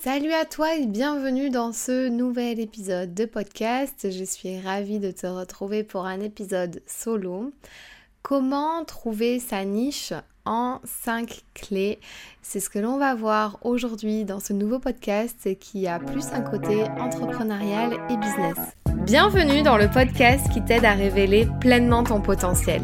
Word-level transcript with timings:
Salut 0.00 0.32
à 0.32 0.44
toi 0.44 0.76
et 0.76 0.86
bienvenue 0.86 1.50
dans 1.50 1.72
ce 1.72 2.08
nouvel 2.08 2.60
épisode 2.60 3.14
de 3.14 3.24
podcast. 3.24 4.08
Je 4.12 4.22
suis 4.22 4.60
ravie 4.60 5.00
de 5.00 5.10
te 5.10 5.26
retrouver 5.26 5.82
pour 5.82 6.06
un 6.06 6.20
épisode 6.20 6.80
solo. 6.86 7.52
Comment 8.22 8.84
trouver 8.84 9.40
sa 9.40 9.64
niche 9.64 10.12
en 10.44 10.78
5 10.84 11.42
clés? 11.52 11.98
C'est 12.42 12.60
ce 12.60 12.70
que 12.70 12.78
l'on 12.78 12.96
va 12.96 13.16
voir 13.16 13.58
aujourd'hui 13.62 14.24
dans 14.24 14.38
ce 14.38 14.52
nouveau 14.52 14.78
podcast 14.78 15.58
qui 15.58 15.88
a 15.88 15.98
plus 15.98 16.26
un 16.26 16.42
côté 16.42 16.84
entrepreneurial 16.84 17.94
et 18.08 18.16
business. 18.16 18.56
Bienvenue 18.94 19.62
dans 19.62 19.76
le 19.76 19.88
podcast 19.88 20.48
qui 20.50 20.62
t'aide 20.62 20.84
à 20.84 20.92
révéler 20.92 21.46
pleinement 21.60 22.04
ton 22.04 22.20
potentiel. 22.20 22.82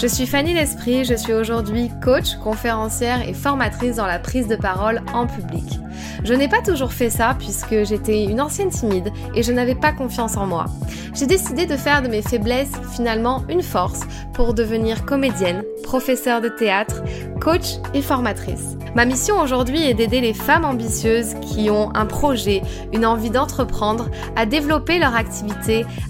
Je 0.00 0.06
suis 0.06 0.26
Fanny 0.26 0.54
L'Esprit, 0.54 1.04
je 1.04 1.14
suis 1.14 1.32
aujourd'hui 1.32 1.90
coach, 2.02 2.36
conférencière 2.36 3.28
et 3.28 3.34
formatrice 3.34 3.96
dans 3.96 4.06
la 4.06 4.18
prise 4.18 4.48
de 4.48 4.56
parole 4.56 5.02
en 5.12 5.26
public. 5.26 5.78
Je 6.24 6.34
n'ai 6.34 6.48
pas 6.48 6.62
toujours 6.62 6.92
fait 6.92 7.10
ça 7.10 7.36
puisque 7.38 7.84
j'étais 7.84 8.24
une 8.24 8.40
ancienne 8.40 8.70
timide 8.70 9.12
et 9.34 9.42
je 9.42 9.52
n'avais 9.52 9.74
pas 9.74 9.92
confiance 9.92 10.36
en 10.36 10.46
moi. 10.46 10.66
J'ai 11.14 11.26
décidé 11.26 11.66
de 11.66 11.76
faire 11.76 12.02
de 12.02 12.08
mes 12.08 12.22
faiblesses 12.22 12.72
finalement 12.94 13.44
une 13.48 13.62
force 13.62 14.00
pour 14.32 14.54
devenir 14.54 15.04
comédienne, 15.04 15.62
professeure 15.82 16.40
de 16.40 16.48
théâtre, 16.48 17.02
coach 17.40 17.78
et 17.92 18.02
formatrice. 18.02 18.76
Ma 18.94 19.06
mission 19.06 19.40
aujourd'hui 19.40 19.82
est 19.82 19.94
d'aider 19.94 20.20
les 20.20 20.34
femmes 20.34 20.66
ambitieuses 20.66 21.34
qui 21.40 21.70
ont 21.70 21.94
un 21.94 22.04
projet, 22.04 22.62
une 22.92 23.06
envie 23.06 23.30
d'entreprendre, 23.30 24.10
à 24.36 24.44
développer 24.44 24.98
leur 24.98 25.14
activité, 25.14 25.41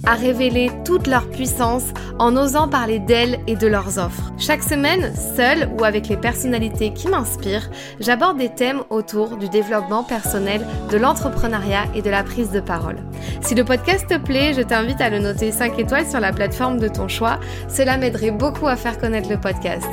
à 0.04 0.14
révéler 0.14 0.70
toute 0.84 1.06
leur 1.06 1.28
puissance 1.28 1.84
en 2.18 2.36
osant 2.36 2.68
parler 2.68 2.98
d'elles 2.98 3.38
et 3.46 3.56
de 3.56 3.66
leurs 3.66 3.98
offres. 3.98 4.32
Chaque 4.38 4.62
semaine, 4.62 5.12
seule 5.36 5.68
ou 5.78 5.84
avec 5.84 6.08
les 6.08 6.16
personnalités 6.16 6.92
qui 6.92 7.08
m'inspirent, 7.08 7.70
j'aborde 8.00 8.38
des 8.38 8.48
thèmes 8.48 8.82
autour 8.90 9.36
du 9.36 9.48
développement 9.48 10.04
personnel, 10.04 10.66
de 10.90 10.96
l'entrepreneuriat 10.96 11.84
et 11.94 12.02
de 12.02 12.10
la 12.10 12.22
prise 12.22 12.50
de 12.50 12.60
parole. 12.60 12.98
Si 13.40 13.54
le 13.54 13.64
podcast 13.64 14.06
te 14.08 14.18
plaît, 14.18 14.52
je 14.54 14.62
t'invite 14.62 15.00
à 15.00 15.10
le 15.10 15.18
noter 15.18 15.52
5 15.52 15.78
étoiles 15.78 16.08
sur 16.08 16.20
la 16.20 16.32
plateforme 16.32 16.78
de 16.78 16.88
ton 16.88 17.08
choix. 17.08 17.38
Cela 17.68 17.96
m'aiderait 17.96 18.30
beaucoup 18.30 18.68
à 18.68 18.76
faire 18.76 18.98
connaître 18.98 19.30
le 19.30 19.40
podcast. 19.40 19.88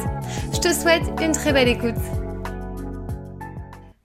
Je 0.54 0.60
te 0.60 0.74
souhaite 0.74 1.04
une 1.22 1.32
très 1.32 1.54
belle 1.54 1.70
écoute. 1.70 2.19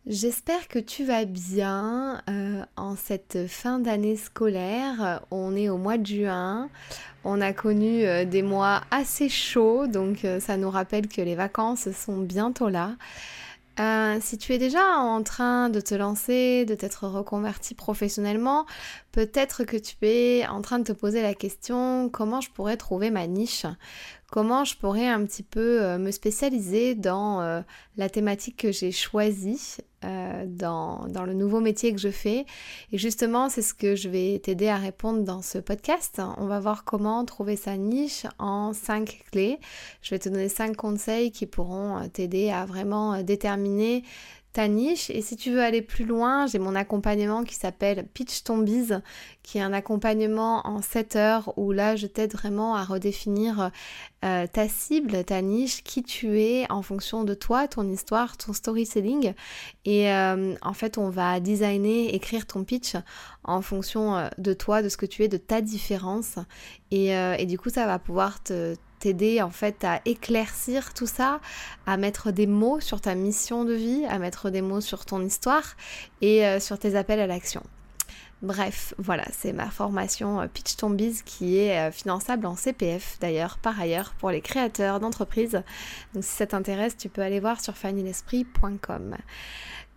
J'espère 0.07 0.69
que 0.69 0.79
tu 0.79 1.03
vas 1.07 1.25
bien 1.25 2.21
euh, 2.29 2.63
en 2.77 2.95
cette 2.95 3.47
fin 3.49 3.79
d'année 3.79 4.19
scolaire. 4.19 5.23
On 5.31 5.57
est 5.57 5.71
au 5.71 5.79
mois 5.79 5.97
de 5.97 6.05
juin. 6.05 6.69
On 7.25 7.41
a 7.41 7.55
connu 7.55 8.05
euh, 8.05 8.27
des 8.27 8.43
mois 8.43 8.83
assez 8.91 9.31
chauds, 9.31 9.87
donc 9.87 10.27
euh, 10.27 10.41
ça 10.41 10.59
nous 10.59 10.69
rappelle 10.69 11.09
que 11.09 11.23
les 11.23 11.35
vacances 11.35 11.91
sont 11.93 12.19
bientôt 12.19 12.69
là. 12.69 12.97
si 14.21 14.37
tu 14.37 14.53
es 14.53 14.59
déjà 14.59 14.99
en 14.99 15.23
train 15.23 15.71
de 15.71 15.81
te 15.81 15.95
lancer, 15.95 16.67
de 16.67 16.75
t'être 16.75 17.09
reconverti 17.09 17.75
professionnellement, 17.75 18.67
peut-être 19.11 19.65
que 19.65 19.79
tu 19.79 19.97
es 20.03 20.47
en 20.47 20.61
train 20.61 20.81
de 20.81 20.85
te 20.85 20.93
poser 20.93 21.23
la 21.23 21.33
question 21.33 22.11
comment 22.11 22.43
je 22.43 22.51
pourrais 22.51 22.77
trouver 22.77 23.11
ma 23.11 23.27
niche? 23.27 23.65
Comment 24.35 24.65
je 24.65 24.77
pourrais 24.77 25.07
un 25.07 25.25
petit 25.25 25.45
peu 25.45 25.81
euh, 25.81 25.97
me 25.97 26.11
spécialiser 26.11 26.97
dans 26.97 27.41
euh, 27.41 27.61
la 27.97 28.09
thématique 28.09 28.57
que 28.57 28.73
j'ai 28.73 28.91
choisie 28.91 29.77
euh, 30.05 30.45
dans, 30.49 31.07
dans, 31.07 31.23
le 31.23 31.35
nouveau 31.35 31.61
métier 31.61 31.93
que 31.93 32.01
je 32.01 32.09
fais. 32.09 32.45
Et 32.91 32.99
justement, 32.99 33.49
c'est 33.49 33.63
ce 33.63 33.75
que 33.75 33.95
je 33.95 34.09
vais 34.09 34.41
t'aider 34.41 34.67
à 34.67 34.77
répondre 34.77 35.23
dans 35.23 35.41
ce 35.41 35.59
podcast. 35.59 36.21
On 36.39 36.47
va 36.47 36.59
voir 36.59 36.83
comment 36.83 37.25
trouver 37.25 37.55
sa 37.55 37.77
niche 37.77 38.27
en 38.41 38.73
cinq 38.73 39.23
clés. 39.31 39.61
Je 40.03 40.11
vais 40.11 40.19
te 40.19 40.29
donner 40.29 40.49
cinq 40.49 40.75
conseils 40.75 41.31
qui 41.31 41.47
pourront 41.47 42.09
t'aider 42.09 42.51
à 42.51 42.67
vraiment 42.67 43.23
déterminer 43.23 44.03
ta 44.55 44.69
niche. 44.69 45.11
Et 45.11 45.21
si 45.21 45.37
tu 45.37 45.51
veux 45.51 45.61
aller 45.61 45.83
plus 45.83 46.07
loin, 46.07 46.47
j'ai 46.47 46.61
mon 46.61 46.77
accompagnement 46.77 47.43
qui 47.43 47.57
s'appelle 47.57 48.07
Pitch 48.15 48.45
Ton 48.45 48.65
qui 49.43 49.59
est 49.59 49.61
un 49.61 49.73
accompagnement 49.73 50.67
en 50.67 50.81
7 50.81 51.17
heures 51.17 51.53
où 51.59 51.73
là, 51.73 51.97
je 51.97 52.07
t'aide 52.07 52.33
vraiment 52.33 52.77
à 52.77 52.85
redéfinir 52.85 53.73
euh, 54.25 54.47
ta 54.47 54.69
cible, 54.69 55.25
ta 55.25 55.43
niche, 55.43 55.83
qui 55.83 56.05
tu 56.05 56.41
es 56.41 56.71
en 56.71 56.83
fonction 56.83 57.25
de 57.25 57.35
toi, 57.35 57.67
ton 57.67 57.87
histoire, 57.91 58.37
ton 58.37 58.53
storytelling. 58.53 59.35
Et 59.85 60.11
euh, 60.11 60.55
en 60.63 60.73
fait, 60.73 60.99
on 60.99 61.11
va 61.11 61.41
designer, 61.41 62.15
écrire 62.15 62.47
ton 62.47 62.63
pitch 62.63 62.95
en 63.43 63.61
fonction 63.61 64.17
euh, 64.17 64.29
de 64.39 64.55
toi, 64.55 64.83
de 64.83 64.89
ce 64.89 64.97
que 64.97 65.07
tu 65.07 65.25
es, 65.25 65.29
de 65.29 65.37
ta 65.37 65.61
différence. 65.61 66.37
Et 66.93 67.47
du 67.47 67.59
coup, 67.59 67.71
ça 67.71 67.87
va 67.87 67.99
pouvoir 67.99 68.41
te 68.41 68.77
t'aider 69.05 69.43
en 69.43 69.51
fait 69.51 69.85
à 69.85 70.01
éclaircir 70.07 70.95
tout 70.95 71.07
ça, 71.07 71.41
à 71.87 71.99
mettre 71.99 72.33
des 72.33 72.47
mots 72.47 72.81
sur 72.81 73.03
ta 73.03 73.15
mission 73.15 73.67
de 73.67 73.75
vie, 73.75 74.07
à 74.09 74.19
mettre 74.19 74.49
des 74.49 74.63
mots 74.63 74.81
sur 74.81 75.05
ton 75.05 75.23
histoire 75.23 75.77
et 76.23 76.47
euh, 76.47 76.59
sur 76.59 76.79
tes 76.79 76.97
appels 76.97 77.21
à 77.21 77.27
l'action. 77.27 77.63
Bref, 78.41 78.95
voilà, 78.97 79.25
c'est 79.31 79.53
ma 79.53 79.67
formation 79.67 80.41
euh, 80.41 80.47
Pitch 80.47 80.77
Ton 80.77 80.89
Biz 80.89 81.21
qui 81.21 81.59
est 81.59 81.79
euh, 81.79 81.91
finançable 81.91 82.47
en 82.47 82.57
CPF 82.57 83.19
d'ailleurs, 83.21 83.59
par 83.59 83.79
ailleurs, 83.79 84.15
pour 84.19 84.31
les 84.31 84.41
créateurs 84.41 85.01
d'entreprises. 85.01 85.63
Donc 86.15 86.25
si 86.25 86.31
ça 86.31 86.47
t'intéresse, 86.47 86.97
tu 86.97 87.11
peux 87.11 87.21
aller 87.21 87.41
voir 87.41 87.61
sur 87.61 87.77
fannylesprit.com. 87.77 89.17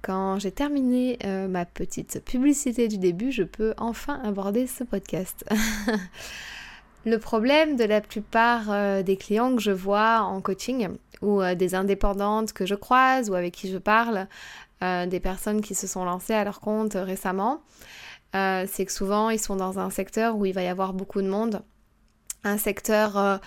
Quand 0.01 0.38
j'ai 0.38 0.51
terminé 0.51 1.18
ma 1.50 1.66
petite 1.66 2.24
publicité 2.24 2.88
du 2.88 2.97
début, 2.97 3.31
je 3.31 3.44
peux 3.44 3.74
enfin 3.78 4.22
aborder 4.24 4.68
ce 4.68 4.84
podcast. 4.84 5.44
Le 7.07 7.19
problème 7.19 7.78
de 7.78 7.85
la 7.85 8.01
plupart 8.01 8.69
euh, 8.69 9.01
des 9.01 9.16
clients 9.16 9.56
que 9.56 9.62
je 9.62 9.72
vois 9.72 10.23
en 10.23 10.41
coaching 10.41 10.90
ou 11.22 11.41
euh, 11.41 11.56
des 11.56 11.73
indépendantes 11.73 12.51
que 12.51 12.66
je 12.66 12.75
croise 12.75 13.29
ou 13.29 13.35
avec 13.35 13.53
qui 13.53 13.72
je 13.72 13.78
parle, 13.78 14.28
euh, 14.84 15.06
des 15.06 15.22
personnes 15.22 15.62
qui 15.62 15.73
se 15.73 15.88
sont 15.88 16.03
lancées 16.03 16.34
à 16.34 16.44
leur 16.44 16.59
compte 16.59 16.95
récemment, 16.95 17.62
c'est 18.34 18.85
que 18.85 18.91
souvent 18.91 19.29
ils 19.29 19.40
sont 19.40 19.56
dans 19.56 19.79
un 19.79 19.90
secteur 19.90 20.35
où 20.35 20.45
il 20.45 20.53
va 20.53 20.63
y 20.63 20.68
avoir 20.68 20.94
beaucoup 20.94 21.22
de 21.22 21.29
monde 21.29 21.62
un 22.47 22.58
secteur 22.58 23.40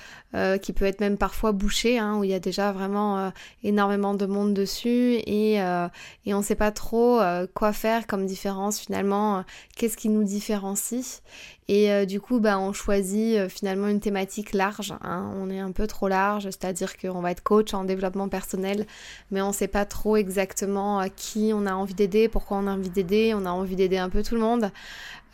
qui 0.62 0.72
peut 0.72 0.84
être 0.84 1.00
même 1.00 1.16
parfois 1.16 1.50
bouché, 1.50 1.98
hein, 1.98 2.16
où 2.18 2.24
il 2.24 2.30
y 2.30 2.34
a 2.34 2.38
déjà 2.38 2.70
vraiment 2.70 3.32
énormément 3.64 4.14
de 4.14 4.26
monde 4.26 4.54
dessus 4.54 5.14
et, 5.26 5.54
et 5.54 6.34
on 6.34 6.38
ne 6.38 6.42
sait 6.42 6.54
pas 6.54 6.70
trop 6.70 7.20
quoi 7.54 7.72
faire 7.72 8.06
comme 8.06 8.26
différence 8.26 8.78
finalement, 8.78 9.44
qu'est-ce 9.76 9.96
qui 9.96 10.08
nous 10.08 10.24
différencie. 10.24 11.22
Et 11.70 11.92
euh, 11.92 12.04
du 12.04 12.20
coup, 12.20 12.40
bah, 12.40 12.58
on 12.58 12.72
choisit 12.72 13.36
euh, 13.36 13.48
finalement 13.48 13.86
une 13.86 14.00
thématique 14.00 14.54
large. 14.54 14.92
Hein. 15.02 15.30
On 15.36 15.48
est 15.50 15.60
un 15.60 15.70
peu 15.70 15.86
trop 15.86 16.08
large, 16.08 16.42
c'est-à-dire 16.42 16.96
qu'on 16.96 17.20
va 17.20 17.30
être 17.30 17.44
coach 17.44 17.74
en 17.74 17.84
développement 17.84 18.28
personnel, 18.28 18.86
mais 19.30 19.40
on 19.40 19.48
ne 19.48 19.52
sait 19.52 19.68
pas 19.68 19.84
trop 19.84 20.16
exactement 20.16 21.00
euh, 21.00 21.06
qui 21.14 21.52
on 21.54 21.66
a 21.66 21.72
envie 21.72 21.94
d'aider, 21.94 22.28
pourquoi 22.28 22.56
on 22.56 22.66
a 22.66 22.72
envie 22.72 22.90
d'aider. 22.90 23.34
On 23.36 23.46
a 23.46 23.50
envie 23.50 23.76
d'aider 23.76 23.98
un 23.98 24.08
peu 24.08 24.24
tout 24.24 24.34
le 24.34 24.40
monde. 24.40 24.72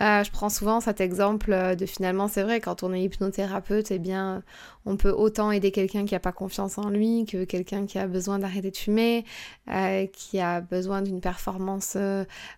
Je 0.00 0.30
prends 0.30 0.48
souvent 0.48 0.80
cet 0.80 1.00
exemple 1.00 1.76
de 1.76 1.86
finalement, 1.86 2.28
c'est 2.28 2.42
vrai, 2.42 2.60
quand 2.60 2.82
on 2.82 2.92
est 2.92 3.02
hypnothérapeute, 3.02 3.90
eh 3.90 3.98
bien, 3.98 4.42
on 4.84 4.96
peut 4.96 5.10
autant 5.10 5.50
aider 5.50 5.70
quelqu'un 5.72 6.04
qui 6.04 6.14
n'a 6.14 6.20
pas 6.20 6.32
confiance 6.32 6.78
en 6.78 6.90
lui 6.90 7.24
que 7.24 7.44
quelqu'un 7.44 7.86
qui 7.86 7.98
a 7.98 8.06
besoin 8.06 8.38
d'arrêter 8.38 8.70
de 8.70 8.76
fumer, 8.76 9.24
qui 10.12 10.40
a 10.40 10.60
besoin 10.60 11.02
d'une 11.02 11.20
performance 11.20 11.96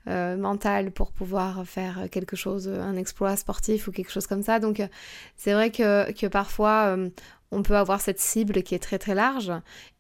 mentale 0.06 0.90
pour 0.90 1.12
pouvoir 1.12 1.64
faire 1.66 2.08
quelque 2.10 2.36
chose, 2.36 2.68
un 2.68 2.96
exploit 2.96 3.36
sportif 3.36 3.88
ou 3.88 3.92
quelque 3.92 4.10
chose 4.10 4.26
comme 4.26 4.42
ça. 4.42 4.58
Donc 4.60 4.80
euh, 4.80 4.86
c'est 5.36 5.52
vrai 5.52 5.70
que, 5.70 6.10
que 6.12 6.26
parfois 6.26 6.96
euh, 6.96 7.10
on 7.50 7.62
peut 7.62 7.76
avoir 7.76 8.00
cette 8.00 8.20
cible 8.20 8.62
qui 8.62 8.74
est 8.74 8.78
très 8.78 8.98
très 8.98 9.14
large 9.14 9.52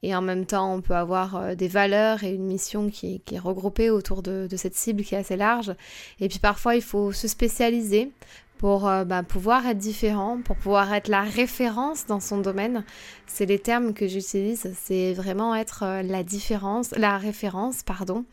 et 0.02 0.14
en 0.14 0.22
même 0.22 0.46
temps 0.46 0.74
on 0.74 0.80
peut 0.80 0.94
avoir 0.94 1.36
euh, 1.36 1.54
des 1.54 1.68
valeurs 1.68 2.24
et 2.24 2.34
une 2.34 2.44
mission 2.44 2.90
qui, 2.90 3.22
est 3.30 3.38
regroupée 3.38 3.90
autour 3.90 4.22
de, 4.22 4.48
cette 4.56 4.74
cible 4.74 5.02
qui 5.02 5.14
est 5.14 5.18
assez 5.18 5.36
large. 5.36 5.74
Et 6.20 6.28
puis 6.28 6.38
parfois 6.38 6.74
il 6.76 6.82
faut 6.82 7.12
se 7.12 7.28
spécialiser 7.28 8.12
pour 8.58 8.90
bah, 9.06 9.22
pouvoir 9.22 9.64
être 9.68 9.78
différent, 9.78 10.40
pour 10.44 10.56
pouvoir 10.56 10.92
être 10.92 11.06
la 11.06 11.22
référence 11.22 12.06
dans 12.06 12.18
son 12.18 12.38
domaine. 12.38 12.84
C'est 13.28 13.46
les 13.46 13.60
termes 13.60 13.94
que 13.94 14.08
j'utilise, 14.08 14.74
c'est 14.82 15.12
vraiment 15.12 15.54
être 15.54 15.84
la 16.02 16.24
différence, 16.24 16.90
la 16.96 17.18
référence, 17.18 17.84
pardon, 17.84 18.24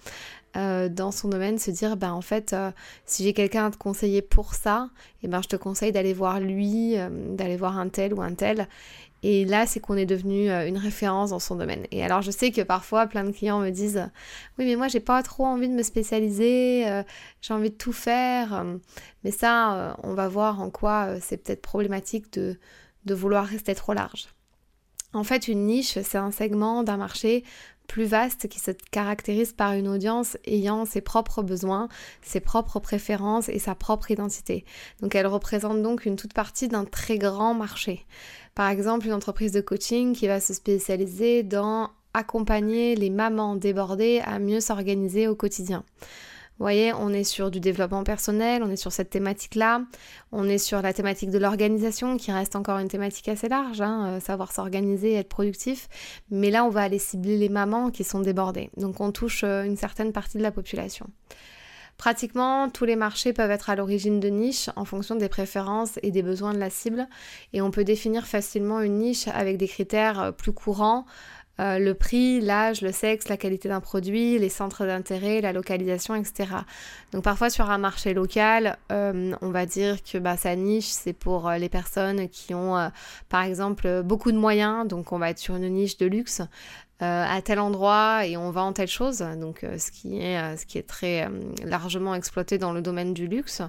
euh, 0.55 0.87
dans 0.87 1.11
son 1.11 1.27
domaine, 1.27 1.59
se 1.59 1.69
dire, 1.69 1.97
bah 1.97 2.13
en 2.13 2.21
fait, 2.21 2.53
euh, 2.53 2.71
si 3.05 3.23
j'ai 3.23 3.33
quelqu'un 3.33 3.65
à 3.65 3.71
te 3.71 3.77
conseiller 3.77 4.21
pour 4.21 4.53
ça, 4.53 4.89
et 5.21 5.25
eh 5.25 5.27
ben 5.27 5.41
je 5.41 5.49
te 5.49 5.57
conseille 5.57 5.91
d'aller 5.91 6.13
voir 6.13 6.39
lui, 6.39 6.97
euh, 6.97 7.09
d'aller 7.35 7.57
voir 7.57 7.77
un 7.77 7.89
tel 7.89 8.13
ou 8.13 8.21
un 8.21 8.33
tel. 8.35 8.69
Et 9.27 9.43
là, 9.43 9.65
c'est 9.65 9.79
qu'on 9.79 9.97
est 9.97 10.05
devenu 10.05 10.51
une 10.51 10.77
référence 10.77 11.31
dans 11.31 11.39
son 11.39 11.55
domaine. 11.55 11.87
Et 11.89 12.03
alors, 12.03 12.21
je 12.21 12.29
sais 12.29 12.51
que 12.51 12.61
parfois, 12.61 13.07
plein 13.07 13.23
de 13.23 13.31
clients 13.31 13.59
me 13.59 13.71
disent, 13.71 14.07
oui, 14.59 14.65
mais 14.65 14.75
moi, 14.75 14.87
j'ai 14.87 14.99
pas 14.99 15.23
trop 15.23 15.45
envie 15.45 15.67
de 15.67 15.73
me 15.73 15.81
spécialiser, 15.81 16.85
j'ai 17.41 17.53
envie 17.55 17.71
de 17.71 17.75
tout 17.75 17.91
faire. 17.91 18.63
mais 19.23 19.31
ça, 19.31 19.97
on 20.03 20.13
va 20.13 20.27
voir 20.27 20.61
en 20.61 20.69
quoi 20.69 21.19
c'est 21.21 21.37
peut-être 21.37 21.63
problématique 21.63 22.31
de, 22.33 22.59
de 23.05 23.15
vouloir 23.15 23.47
rester 23.47 23.73
trop 23.73 23.93
large. 23.93 24.27
En 25.13 25.23
fait, 25.23 25.47
une 25.47 25.65
niche, 25.65 25.97
c'est 26.03 26.19
un 26.19 26.29
segment 26.29 26.83
d'un 26.83 26.97
marché 26.97 27.43
plus 27.87 28.05
vaste 28.05 28.47
qui 28.47 28.59
se 28.59 28.71
caractérise 28.91 29.53
par 29.53 29.73
une 29.73 29.87
audience 29.87 30.37
ayant 30.45 30.85
ses 30.85 31.01
propres 31.01 31.41
besoins, 31.41 31.87
ses 32.21 32.39
propres 32.39 32.79
préférences 32.79 33.49
et 33.49 33.59
sa 33.59 33.75
propre 33.75 34.11
identité. 34.11 34.65
Donc 35.01 35.15
elle 35.15 35.27
représente 35.27 35.81
donc 35.81 36.05
une 36.05 36.15
toute 36.15 36.33
partie 36.33 36.67
d'un 36.67 36.85
très 36.85 37.17
grand 37.17 37.53
marché. 37.53 38.05
Par 38.53 38.69
exemple, 38.69 39.07
une 39.07 39.13
entreprise 39.13 39.51
de 39.51 39.61
coaching 39.61 40.13
qui 40.13 40.27
va 40.27 40.39
se 40.39 40.53
spécialiser 40.53 41.43
dans 41.43 41.89
accompagner 42.13 42.95
les 42.95 43.09
mamans 43.09 43.55
débordées 43.55 44.21
à 44.23 44.39
mieux 44.39 44.61
s'organiser 44.61 45.27
au 45.27 45.35
quotidien 45.35 45.83
Vous 46.57 46.63
voyez, 46.63 46.93
on 46.93 47.09
est 47.09 47.25
sur 47.25 47.51
du 47.51 47.59
développement 47.59 48.05
personnel, 48.05 48.63
on 48.63 48.69
est 48.69 48.77
sur 48.77 48.93
cette 48.93 49.09
thématique-là, 49.09 49.81
on 50.31 50.47
est 50.47 50.57
sur 50.57 50.81
la 50.81 50.93
thématique 50.93 51.29
de 51.29 51.37
l'organisation 51.37 52.15
qui 52.15 52.31
reste 52.31 52.55
encore 52.55 52.77
une 52.79 52.87
thématique 52.87 53.27
assez 53.27 53.49
large, 53.49 53.81
hein, 53.81 54.07
euh, 54.07 54.19
savoir 54.21 54.53
s'organiser, 54.53 55.15
être 55.15 55.27
productif. 55.27 55.89
Mais 56.31 56.51
là, 56.51 56.63
on 56.63 56.69
va 56.69 56.83
aller 56.83 56.99
cibler 56.99 57.37
les 57.37 57.49
mamans 57.49 57.91
qui 57.91 58.05
sont 58.05 58.21
débordées. 58.21 58.69
Donc 58.77 59.01
on 59.01 59.11
touche 59.11 59.43
euh, 59.43 59.63
une 59.63 59.75
certaine 59.75 60.13
partie 60.13 60.37
de 60.37 60.43
la 60.43 60.51
population. 60.51 61.07
Pratiquement 61.97 62.69
tous 62.69 62.85
les 62.85 62.95
marchés 62.95 63.33
peuvent 63.33 63.51
être 63.51 63.69
à 63.69 63.75
l'origine 63.75 64.19
de 64.19 64.27
niches 64.27 64.69
en 64.75 64.85
fonction 64.85 65.15
des 65.15 65.29
préférences 65.29 65.97
et 66.03 66.11
des 66.11 66.23
besoins 66.23 66.53
de 66.53 66.59
la 66.59 66.69
cible 66.69 67.07
et 67.53 67.61
on 67.61 67.71
peut 67.71 67.85
définir 67.85 68.27
facilement 68.27 68.81
une 68.81 68.99
niche 68.99 69.27
avec 69.29 69.57
des 69.57 69.67
critères 69.67 70.21
euh, 70.21 70.31
plus 70.31 70.51
courants 70.51 71.05
euh, 71.59 71.79
le 71.79 71.93
prix, 71.93 72.41
l'âge, 72.41 72.81
le 72.81 72.91
sexe, 72.91 73.29
la 73.29 73.37
qualité 73.37 73.69
d'un 73.69 73.79
produit, 73.79 74.37
les 74.37 74.49
centres 74.49 74.85
d'intérêt, 74.85 75.41
la 75.41 75.53
localisation, 75.53 76.15
etc. 76.15 76.49
Donc 77.11 77.23
parfois 77.23 77.49
sur 77.49 77.69
un 77.69 77.77
marché 77.77 78.13
local, 78.13 78.77
euh, 78.91 79.33
on 79.41 79.49
va 79.49 79.65
dire 79.65 80.03
que 80.03 80.17
bah, 80.17 80.37
sa 80.37 80.55
niche, 80.55 80.87
c'est 80.87 81.13
pour 81.13 81.49
les 81.51 81.69
personnes 81.69 82.27
qui 82.29 82.53
ont 82.53 82.91
par 83.29 83.43
exemple 83.43 84.03
beaucoup 84.03 84.31
de 84.31 84.37
moyens, 84.37 84.87
donc 84.87 85.11
on 85.11 85.17
va 85.17 85.29
être 85.29 85.39
sur 85.39 85.55
une 85.55 85.69
niche 85.69 85.97
de 85.97 86.05
luxe. 86.05 86.41
Euh, 87.01 87.25
à 87.27 87.41
tel 87.41 87.59
endroit 87.59 88.25
et 88.25 88.37
on 88.37 88.51
vend 88.51 88.71
telle 88.71 88.87
chose, 88.87 89.17
donc 89.17 89.65
euh, 89.65 89.77
ce, 89.77 89.91
qui 89.91 90.21
est, 90.21 90.39
euh, 90.39 90.55
ce 90.55 90.65
qui 90.65 90.77
est 90.77 90.87
très 90.87 91.29
largement 91.65 92.15
exploité 92.15 92.57
dans 92.57 92.71
le 92.71 92.81
domaine 92.81 93.13
du 93.13 93.27
luxe. 93.27 93.61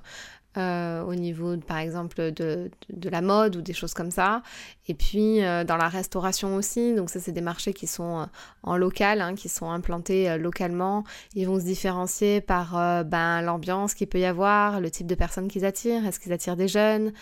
Au 0.56 1.14
niveau, 1.14 1.56
par 1.58 1.78
exemple, 1.78 2.32
de, 2.32 2.70
de, 2.90 3.08
la 3.10 3.20
mode 3.20 3.56
ou 3.56 3.62
des 3.62 3.72
choses 3.72 3.94
comme 3.94 4.10
ça. 4.10 4.42
Et 4.88 4.94
puis, 4.94 5.40
dans 5.40 5.76
la 5.76 5.88
restauration 5.88 6.56
aussi. 6.56 6.94
Donc, 6.94 7.10
ça, 7.10 7.20
c'est 7.20 7.32
des 7.32 7.40
marchés 7.40 7.72
qui 7.72 7.86
sont 7.86 8.26
en 8.62 8.76
local, 8.76 9.20
hein, 9.20 9.34
qui 9.34 9.48
sont 9.48 9.70
implantés 9.70 10.38
localement. 10.38 11.04
Ils 11.34 11.46
vont 11.46 11.60
se 11.60 11.64
différencier 11.64 12.40
par 12.40 13.04
ben, 13.04 13.42
l'ambiance 13.42 13.94
qu'il 13.94 14.06
peut 14.06 14.20
y 14.20 14.24
avoir, 14.24 14.80
le 14.80 14.90
type 14.90 15.06
de 15.06 15.14
personnes 15.14 15.48
qu'ils 15.48 15.64
attirent. 15.64 16.06
Est-ce 16.06 16.18
qu'ils 16.20 16.32
attirent 16.32 16.56
des 16.56 16.68
jeunes 16.68 17.12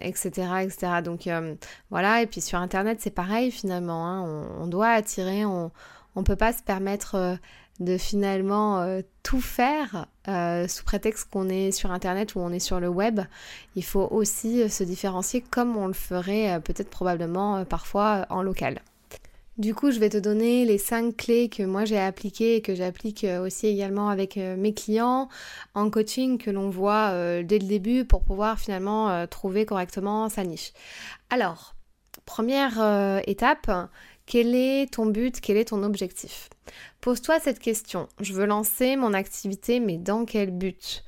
etc., 0.00 0.30
euh, 0.38 0.58
etc. 0.58 0.92
Donc 1.04 1.26
euh, 1.26 1.54
voilà, 1.90 2.22
et 2.22 2.26
puis 2.26 2.40
sur 2.40 2.58
Internet, 2.58 2.98
c'est 3.00 3.10
pareil 3.10 3.50
finalement. 3.50 4.06
Hein. 4.06 4.48
on, 4.60 4.66
doit 4.66 4.88
attirer, 4.88 5.44
on 5.44 5.70
ne 6.16 6.22
peut 6.22 6.36
pas 6.36 6.52
se 6.52 6.62
permettre 6.62 7.14
euh, 7.14 7.36
de 7.80 7.96
finalement 7.96 9.00
tout 9.22 9.40
faire 9.40 10.06
sous 10.68 10.84
prétexte 10.84 11.28
qu'on 11.30 11.48
est 11.48 11.70
sur 11.70 11.92
Internet 11.92 12.34
ou 12.34 12.40
on 12.40 12.50
est 12.50 12.58
sur 12.58 12.80
le 12.80 12.88
web. 12.88 13.20
Il 13.76 13.84
faut 13.84 14.08
aussi 14.10 14.68
se 14.68 14.84
différencier 14.84 15.40
comme 15.42 15.76
on 15.76 15.86
le 15.86 15.92
ferait 15.92 16.60
peut-être 16.60 16.90
probablement 16.90 17.64
parfois 17.64 18.26
en 18.30 18.42
local. 18.42 18.80
Du 19.58 19.74
coup, 19.74 19.90
je 19.90 19.98
vais 19.98 20.08
te 20.08 20.16
donner 20.16 20.64
les 20.64 20.78
cinq 20.78 21.16
clés 21.16 21.48
que 21.48 21.64
moi 21.64 21.84
j'ai 21.84 21.98
appliquées 21.98 22.54
et 22.54 22.62
que 22.62 22.76
j'applique 22.76 23.24
euh, 23.24 23.44
aussi 23.44 23.66
également 23.66 24.08
avec 24.08 24.36
euh, 24.36 24.56
mes 24.56 24.72
clients 24.72 25.28
en 25.74 25.90
coaching 25.90 26.38
que 26.38 26.52
l'on 26.52 26.70
voit 26.70 27.10
euh, 27.10 27.42
dès 27.42 27.58
le 27.58 27.66
début 27.66 28.04
pour 28.04 28.22
pouvoir 28.22 28.60
finalement 28.60 29.26
trouver 29.26 29.66
correctement 29.66 30.28
sa 30.28 30.44
niche. 30.44 30.72
Alors, 31.28 31.74
première 32.24 33.20
étape, 33.26 33.68
quel 34.28 34.54
est 34.54 34.92
ton 34.92 35.06
but, 35.06 35.40
quel 35.40 35.56
est 35.56 35.70
ton 35.70 35.82
objectif? 35.82 36.50
Pose-toi 37.00 37.40
cette 37.40 37.60
question. 37.60 38.08
Je 38.20 38.34
veux 38.34 38.44
lancer 38.44 38.94
mon 38.96 39.14
activité, 39.14 39.80
mais 39.80 39.96
dans 39.96 40.26
quel 40.26 40.50
but? 40.50 41.02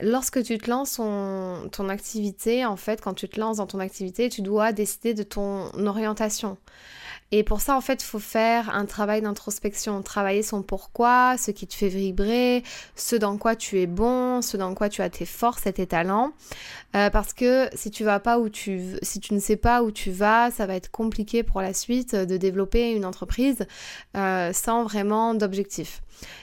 Lorsque 0.00 0.42
tu 0.42 0.58
te 0.58 0.70
lances 0.70 0.98
en, 0.98 1.68
ton 1.68 1.88
activité, 1.88 2.64
en 2.64 2.76
fait, 2.76 3.00
quand 3.00 3.14
tu 3.14 3.28
te 3.28 3.40
lances 3.40 3.58
dans 3.58 3.66
ton 3.66 3.80
activité, 3.80 4.28
tu 4.28 4.42
dois 4.42 4.72
décider 4.72 5.14
de 5.14 5.22
ton 5.22 5.70
orientation. 5.86 6.58
Et 7.32 7.42
pour 7.42 7.60
ça, 7.60 7.76
en 7.76 7.80
fait, 7.80 8.02
il 8.02 8.06
faut 8.06 8.20
faire 8.20 8.72
un 8.72 8.84
travail 8.84 9.20
d'introspection, 9.20 10.00
travailler 10.02 10.44
son 10.44 10.62
pourquoi, 10.62 11.36
ce 11.36 11.50
qui 11.50 11.66
te 11.66 11.74
fait 11.74 11.88
vibrer, 11.88 12.62
ce 12.94 13.16
dans 13.16 13.36
quoi 13.36 13.56
tu 13.56 13.80
es 13.80 13.86
bon, 13.86 14.42
ce 14.42 14.56
dans 14.56 14.74
quoi 14.74 14.88
tu 14.88 15.02
as 15.02 15.10
tes 15.10 15.26
forces 15.26 15.66
et 15.66 15.72
tes 15.72 15.88
talents. 15.88 16.32
Euh, 16.94 17.10
parce 17.10 17.32
que 17.32 17.68
si 17.74 17.90
tu 17.90 18.04
vas 18.04 18.20
pas 18.20 18.38
où 18.38 18.48
tu, 18.48 18.80
si 19.02 19.18
tu 19.18 19.34
ne 19.34 19.40
sais 19.40 19.56
pas 19.56 19.82
où 19.82 19.90
tu 19.90 20.12
vas, 20.12 20.52
ça 20.52 20.66
va 20.66 20.76
être 20.76 20.90
compliqué 20.92 21.42
pour 21.42 21.60
la 21.60 21.74
suite 21.74 22.14
de 22.14 22.36
développer 22.36 22.92
une 22.92 23.04
entreprise 23.04 23.66
euh, 24.16 24.52
sans 24.52 24.84
vraiment 24.84 25.34
d'objectif. 25.34 26.02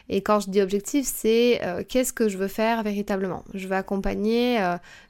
Et 0.09 0.21
quand 0.21 0.41
je 0.41 0.49
dis 0.49 0.61
objectif, 0.61 1.09
c'est 1.11 1.61
euh, 1.63 1.83
qu'est-ce 1.87 2.11
que 2.11 2.27
je 2.27 2.37
veux 2.37 2.49
faire 2.49 2.83
véritablement? 2.83 3.42
Je 3.53 3.67
vais 3.67 3.75
accompagner, 3.75 4.57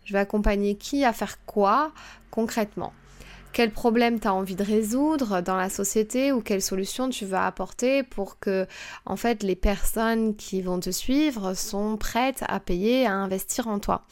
je 0.06 0.14
vais 0.14 0.20
accompagner 0.20 0.76
qui 0.76 1.06
à 1.06 1.14
faire 1.14 1.44
quoi 1.46 1.92
concrètement 2.32 2.94
quel 3.54 3.72
problème 3.72 4.20
tu 4.20 4.28
as 4.28 4.34
envie 4.34 4.56
de 4.56 4.64
résoudre 4.64 5.42
dans 5.42 5.56
la 5.56 5.70
société 5.70 6.32
ou 6.32 6.42
quelle 6.42 6.62
solution 6.62 7.10
tu 7.10 7.26
vas 7.26 7.46
apporter 7.46 8.04
pour 8.04 8.40
que 8.40 8.68
en 9.06 9.16
fait 9.16 9.44
les 9.44 9.56
personnes 9.56 10.36
qui 10.36 10.62
vont 10.62 10.80
te 10.80 10.90
suivre 10.90 11.54
sont 11.54 11.96
prêtes 11.96 12.44
à 12.48 12.60
payer, 12.60 13.06
à 13.06 13.14
investir 13.14 13.68
en 13.68 13.80
toi? 13.80 14.06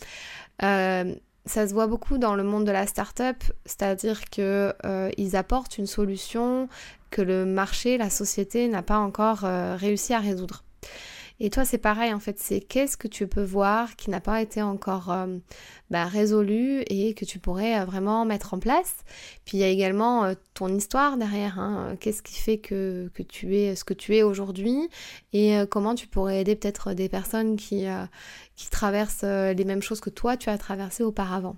Euh, 0.64 1.16
ça 1.48 1.68
se 1.68 1.74
voit 1.74 1.88
beaucoup 1.88 2.20
dans 2.20 2.36
le 2.36 2.44
monde 2.44 2.66
de 2.66 2.72
la 2.72 2.86
start-up, 2.86 3.38
c'est-à-dire 3.66 4.26
qu'ils 4.26 4.44
euh, 4.86 5.10
apportent 5.34 5.80
une 5.80 5.88
solution 5.88 6.70
que 7.10 7.24
le 7.24 7.46
marché, 7.46 7.98
la 7.98 8.12
société 8.12 8.68
n'a 8.68 8.84
pas 8.84 9.00
encore 9.00 9.44
euh, 9.44 9.76
réussi 9.76 10.14
à 10.14 10.20
résoudre. 10.20 10.64
Et 11.44 11.50
toi, 11.50 11.66
c'est 11.66 11.80
pareil 11.80 12.14
en 12.14 12.20
fait, 12.20 12.38
c'est 12.38 12.60
qu'est-ce 12.60 12.96
que 12.96 13.08
tu 13.08 13.26
peux 13.26 13.42
voir 13.42 13.96
qui 13.96 14.12
n'a 14.12 14.20
pas 14.20 14.44
été 14.44 14.62
encore 14.62 15.12
euh, 15.12 15.40
bah, 15.90 16.06
résolu 16.06 16.84
et 16.86 17.16
que 17.16 17.26
tu 17.26 17.40
pourrais 17.40 17.80
euh, 17.80 17.84
vraiment 17.84 18.26
mettre 18.26 18.54
en 18.54 18.60
place. 18.60 18.98
Puis 19.44 19.58
il 19.58 19.62
y 19.62 19.64
a 19.64 19.68
également 19.68 20.24
euh, 20.24 20.36
ton 20.54 20.68
histoire 20.68 21.18
derrière. 21.18 21.58
Hein. 21.58 21.96
Qu'est-ce 22.00 22.22
qui 22.22 22.36
fait 22.36 22.60
que, 22.60 23.10
que, 23.16 23.24
tu 23.24 23.58
es 23.58 23.76
ce 23.76 23.84
que 23.84 23.96
tu 23.96 24.16
es 24.16 24.22
aujourd'hui 24.22 24.88
et 25.34 25.56
comment 25.72 25.96
tu 25.96 26.06
pourrais 26.06 26.42
aider 26.42 26.56
peut-être 26.56 26.94
des 26.94 27.10
personnes 27.10 27.56
qui, 27.56 27.88
qui 28.62 28.70
traversent 28.70 29.24
les 29.24 29.66
mêmes 29.66 29.82
choses 29.82 30.00
que 30.00 30.10
toi, 30.10 30.38
tu 30.38 30.50
as 30.50 30.58
traversé 30.58 31.04
auparavant. 31.04 31.56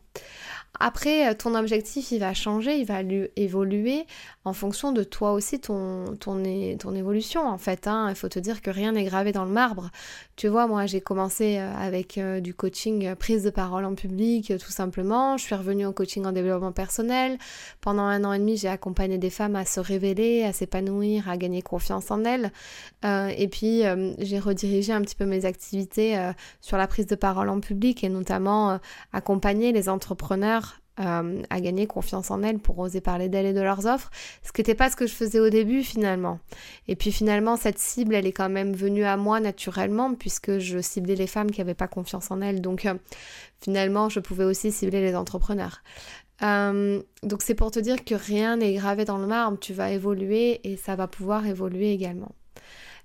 Après, 0.80 1.36
ton 1.36 1.54
objectif, 1.54 2.12
il 2.12 2.20
va 2.20 2.34
changer, 2.34 2.78
il 2.78 2.86
va 2.86 3.02
évoluer 3.36 4.06
en 4.46 4.54
fonction 4.54 4.92
de 4.92 5.04
toi 5.04 5.32
aussi, 5.32 5.60
ton, 5.60 6.18
ton, 6.20 6.44
évolution 6.44 7.48
en 7.48 7.58
fait. 7.58 7.88
Hein. 7.88 8.08
Il 8.10 8.16
faut 8.16 8.28
te 8.28 8.40
dire 8.40 8.62
que 8.62 8.70
rien 8.70 8.92
n'est 8.92 9.06
gravé 9.06 9.32
dans 9.32 9.46
le 9.46 9.52
marbre. 9.52 9.90
Tu 10.36 10.48
vois, 10.48 10.68
moi 10.68 10.86
j'ai 10.86 11.00
commencé 11.00 11.58
euh, 11.60 11.74
avec 11.76 12.18
euh, 12.18 12.42
du 12.42 12.54
coaching 12.54 13.06
euh, 13.06 13.16
prise 13.16 13.44
de 13.44 13.50
parole 13.52 13.86
en 13.86 13.96
public, 13.96 14.52
tout 14.60 14.72
simplement. 14.72 15.38
Je 15.38 15.44
suis 15.44 15.56
revenue 15.56 15.86
au 15.86 15.94
coaching 15.94 16.26
en 16.26 16.34
développement 16.34 16.74
personnel. 16.74 17.38
Pendant 17.80 18.04
un 18.04 18.24
an 18.26 18.34
et 18.34 18.40
demi, 18.40 18.58
j'ai 18.58 18.68
accompagné 18.68 19.18
des 19.18 19.30
femmes 19.30 19.56
à 19.56 19.64
se 19.64 19.80
révéler, 19.80 20.44
à 20.44 20.52
s'épanouir, 20.52 21.30
à 21.30 21.38
gagner 21.38 21.62
confiance 21.62 22.12
en 22.12 22.24
elles. 22.26 22.52
et 23.04 23.48
puis, 23.48 23.84
j'ai 24.20 24.40
redirigé 24.40 24.92
un 24.94 25.02
petit 25.02 25.16
peu 25.16 25.26
mes 25.26 25.46
activités 25.46 26.32
sur 26.62 26.78
la 26.78 26.88
prise 26.94 27.08
de 27.08 27.16
parole 27.16 27.50
en 27.50 27.60
public 27.60 28.04
et 28.04 28.10
notamment 28.10 28.80
accompagner 29.12 29.72
les 29.72 29.90
entrepreneurs 29.90 30.84
euh, 31.00 31.42
à 31.50 31.60
gagner 31.60 31.88
confiance 31.88 32.30
en 32.30 32.44
elles 32.44 32.60
pour 32.60 32.78
oser 32.78 33.02
parler 33.02 33.28
d'elles 33.28 33.48
et 33.48 33.54
de 33.54 33.62
leurs 33.62 33.88
offres, 33.88 34.12
ce 34.44 34.52
qui 34.52 34.62
n'était 34.62 34.76
pas 34.76 34.92
ce 34.92 34.96
que 34.96 35.08
je 35.08 35.14
faisais 35.16 35.40
au 35.40 35.50
début 35.50 35.82
finalement. 35.82 36.40
Et 36.88 36.96
puis 36.96 37.12
finalement, 37.12 37.58
cette 37.58 37.80
cible, 37.80 38.14
elle 38.14 38.28
est 38.28 38.32
quand 38.32 38.50
même 38.50 38.74
venue 38.74 39.04
à 39.04 39.18
moi 39.18 39.40
naturellement 39.40 40.14
puisque 40.14 40.60
je 40.60 40.78
ciblais 40.78 41.16
les 41.16 41.26
femmes 41.26 41.50
qui 41.50 41.62
n'avaient 41.62 41.74
pas 41.74 41.88
confiance 41.88 42.30
en 42.30 42.42
elles. 42.42 42.62
Donc 42.62 42.86
euh, 42.86 42.94
finalement, 43.60 44.08
je 44.10 44.20
pouvais 44.20 44.44
aussi 44.44 44.72
cibler 44.72 45.02
les 45.02 45.16
entrepreneurs. 45.16 45.82
Euh, 46.44 47.02
donc 47.24 47.42
c'est 47.42 47.56
pour 47.56 47.72
te 47.72 47.80
dire 47.80 48.06
que 48.06 48.14
rien 48.14 48.58
n'est 48.58 48.76
gravé 48.76 49.04
dans 49.04 49.18
le 49.18 49.26
marbre, 49.26 49.58
tu 49.58 49.74
vas 49.74 49.90
évoluer 49.90 50.62
et 50.64 50.78
ça 50.78 50.96
va 50.96 51.08
pouvoir 51.08 51.48
évoluer 51.48 51.92
également. 51.92 52.36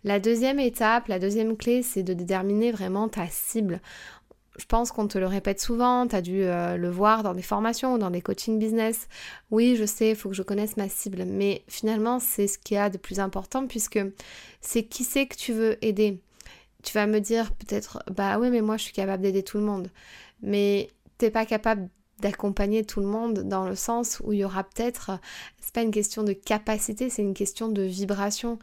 La 0.05 0.21
deuxième 0.21 0.61
étape, 0.61 1.09
la 1.09 1.19
deuxième 1.19 1.57
clé, 1.57 1.83
c'est 1.83 2.03
de 2.03 2.15
déterminer 2.15 2.73
vraiment 2.73 3.09
ta 3.09 3.27
cible 3.29 3.81
je 4.59 4.65
pense 4.67 4.91
qu'on 4.91 5.07
te 5.07 5.19
le 5.19 5.27
répète 5.27 5.61
souvent, 5.61 6.07
tu 6.07 6.17
as 6.17 6.21
dû 6.21 6.43
euh, 6.43 6.77
le 6.77 6.91
voir 6.91 7.23
dans 7.23 7.35
des 7.35 7.43
formations 7.43 7.95
ou 7.95 7.99
dans 7.99 8.11
des 8.11 8.21
coaching 8.21 8.59
business. 8.59 9.09
Oui, 9.51 9.77
je 9.77 9.85
sais, 9.85 10.11
il 10.11 10.17
faut 10.17 10.29
que 10.29 10.35
je 10.35 10.43
connaisse 10.43 10.77
ma 10.77 10.89
cible, 10.89 11.25
mais 11.25 11.63
finalement, 11.69 12.19
c'est 12.19 12.49
ce 12.49 12.59
qu'il 12.59 12.75
y 12.75 12.79
a 12.79 12.91
de 12.91 12.99
plus 12.99 13.21
important 13.21 13.67
puisque 13.67 14.01
c'est 14.61 14.83
qui 14.85 15.05
c'est 15.05 15.27
que 15.27 15.37
tu 15.37 15.53
veux 15.53 15.83
aider. 15.85 16.21
Tu 16.83 16.93
vas 16.93 17.07
me 17.07 17.21
dire 17.21 17.53
peut-être, 17.55 18.03
bah 18.11 18.39
oui, 18.39 18.51
mais 18.51 18.61
moi 18.61 18.77
je 18.77 18.85
suis 18.85 18.93
capable 18.93 19.23
d'aider 19.23 19.43
tout 19.45 19.59
le 19.59 19.65
monde. 19.65 19.91
Mais 20.43 20.91
t'es 21.19 21.31
pas 21.31 21.47
capable 21.47 21.89
d'accompagner 22.21 22.85
tout 22.85 23.01
le 23.01 23.07
monde 23.07 23.41
dans 23.45 23.67
le 23.67 23.75
sens 23.75 24.21
où 24.25 24.33
il 24.33 24.41
y 24.41 24.45
aura 24.45 24.65
peut-être, 24.65 25.13
c'est 25.61 25.75
pas 25.75 25.83
une 25.83 25.91
question 25.91 26.23
de 26.23 26.33
capacité, 26.33 27.11
c'est 27.11 27.23
une 27.23 27.35
question 27.35 27.69
de 27.69 27.83
vibration. 27.83 28.59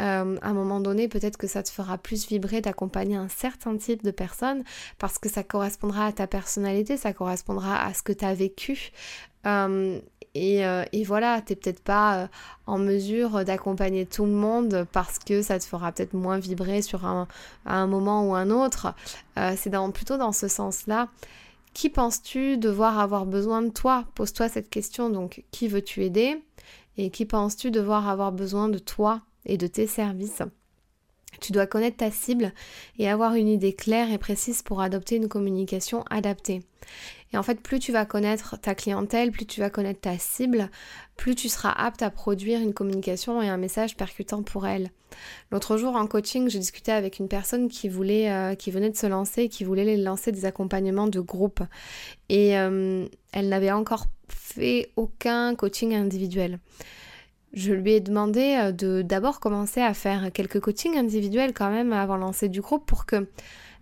Euh, 0.00 0.36
à 0.42 0.48
un 0.48 0.52
moment 0.52 0.80
donné, 0.80 1.08
peut-être 1.08 1.36
que 1.36 1.46
ça 1.46 1.62
te 1.62 1.70
fera 1.70 1.98
plus 1.98 2.26
vibrer 2.26 2.60
d'accompagner 2.60 3.16
un 3.16 3.28
certain 3.28 3.76
type 3.76 4.02
de 4.02 4.10
personne 4.10 4.62
parce 4.98 5.18
que 5.18 5.28
ça 5.28 5.42
correspondra 5.42 6.06
à 6.06 6.12
ta 6.12 6.26
personnalité, 6.26 6.96
ça 6.96 7.12
correspondra 7.12 7.84
à 7.84 7.94
ce 7.94 8.02
que 8.02 8.12
tu 8.12 8.24
as 8.24 8.34
vécu. 8.34 8.92
Euh, 9.46 9.98
et, 10.34 10.64
euh, 10.64 10.84
et, 10.92 11.02
voilà, 11.02 11.40
t'es 11.40 11.56
peut-être 11.56 11.82
pas 11.82 12.28
en 12.66 12.78
mesure 12.78 13.44
d'accompagner 13.44 14.06
tout 14.06 14.26
le 14.26 14.32
monde 14.32 14.86
parce 14.92 15.18
que 15.18 15.42
ça 15.42 15.58
te 15.58 15.64
fera 15.64 15.90
peut-être 15.92 16.14
moins 16.14 16.38
vibrer 16.38 16.82
sur 16.82 17.04
un, 17.04 17.26
à 17.66 17.76
un 17.76 17.86
moment 17.86 18.28
ou 18.28 18.34
un 18.34 18.50
autre. 18.50 18.94
c'est 19.56 19.70
dans, 19.70 19.90
plutôt 19.90 20.18
dans 20.18 20.32
ce 20.32 20.46
sens-là. 20.46 21.08
Qui 21.72 21.88
penses-tu 21.88 22.58
devoir 22.58 22.98
avoir 22.98 23.26
besoin 23.26 23.62
de 23.62 23.70
toi? 23.70 24.04
Pose-toi 24.14 24.48
cette 24.48 24.70
question. 24.70 25.10
Donc, 25.10 25.44
qui 25.50 25.68
veux-tu 25.68 26.04
aider? 26.04 26.42
Et 26.96 27.10
qui 27.10 27.24
penses-tu 27.24 27.70
devoir 27.70 28.08
avoir 28.08 28.32
besoin 28.32 28.68
de 28.68 28.78
toi 28.78 29.22
et 29.46 29.56
de 29.56 29.66
tes 29.66 29.86
services? 29.86 30.42
Tu 31.40 31.52
dois 31.52 31.66
connaître 31.66 31.98
ta 31.98 32.10
cible 32.10 32.52
et 32.98 33.08
avoir 33.08 33.34
une 33.34 33.48
idée 33.48 33.72
claire 33.72 34.10
et 34.12 34.18
précise 34.18 34.62
pour 34.62 34.80
adopter 34.80 35.16
une 35.16 35.28
communication 35.28 36.04
adaptée. 36.10 36.60
Et 37.32 37.36
en 37.36 37.42
fait, 37.42 37.60
plus 37.60 37.78
tu 37.78 37.92
vas 37.92 38.04
connaître 38.04 38.58
ta 38.60 38.74
clientèle, 38.74 39.30
plus 39.30 39.46
tu 39.46 39.60
vas 39.60 39.70
connaître 39.70 40.00
ta 40.00 40.18
cible, 40.18 40.68
plus 41.16 41.36
tu 41.36 41.48
seras 41.48 41.70
apte 41.70 42.02
à 42.02 42.10
produire 42.10 42.60
une 42.60 42.74
communication 42.74 43.40
et 43.40 43.48
un 43.48 43.56
message 43.56 43.96
percutant 43.96 44.42
pour 44.42 44.66
elle. 44.66 44.90
L'autre 45.52 45.76
jour 45.76 45.94
en 45.94 46.06
coaching, 46.06 46.48
j'ai 46.48 46.58
discuté 46.58 46.90
avec 46.90 47.18
une 47.18 47.28
personne 47.28 47.68
qui 47.68 47.88
voulait, 47.88 48.30
euh, 48.32 48.54
qui 48.54 48.70
venait 48.70 48.90
de 48.90 48.96
se 48.96 49.06
lancer, 49.06 49.48
qui 49.48 49.64
voulait 49.64 49.96
lancer 49.96 50.32
des 50.32 50.44
accompagnements 50.44 51.06
de 51.06 51.20
groupe. 51.20 51.60
Et 52.28 52.58
euh, 52.58 53.06
elle 53.32 53.48
n'avait 53.48 53.70
encore 53.70 54.06
fait 54.28 54.90
aucun 54.96 55.54
coaching 55.54 55.94
individuel. 55.94 56.58
Je 57.52 57.72
lui 57.72 57.92
ai 57.92 58.00
demandé 58.00 58.56
euh, 58.60 58.72
de 58.72 59.02
d'abord 59.02 59.40
commencer 59.40 59.80
à 59.80 59.94
faire 59.94 60.32
quelques 60.32 60.60
coachings 60.60 60.96
individuels 60.96 61.52
quand 61.52 61.70
même 61.70 61.92
avant 61.92 62.16
de 62.16 62.20
lancer 62.20 62.48
du 62.48 62.60
groupe 62.60 62.86
pour 62.86 63.06
que 63.06 63.28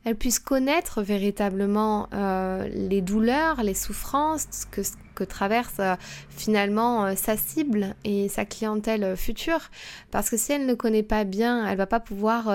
elle 0.09 0.17
puisse 0.17 0.39
connaître 0.39 1.03
véritablement 1.03 2.09
euh, 2.15 2.67
les 2.73 3.03
douleurs, 3.03 3.63
les 3.63 3.75
souffrances 3.75 4.67
que, 4.71 5.25
traverse 5.25 5.81
euh, 5.81 5.97
finalement 6.31 7.05
euh, 7.05 7.15
sa 7.15 7.37
cible 7.37 7.95
et 8.05 8.31
sa 8.31 8.47
clientèle 8.47 9.19
future. 9.19 9.69
Parce 10.11 10.31
que 10.31 10.39
si 10.39 10.53
elle 10.53 10.65
ne 10.65 10.73
connaît 10.73 11.03
pas 11.03 11.25
bien, 11.25 11.67
elle 11.69 11.77
va 11.77 11.87
pas 11.87 12.01
pouvoir 12.01 12.51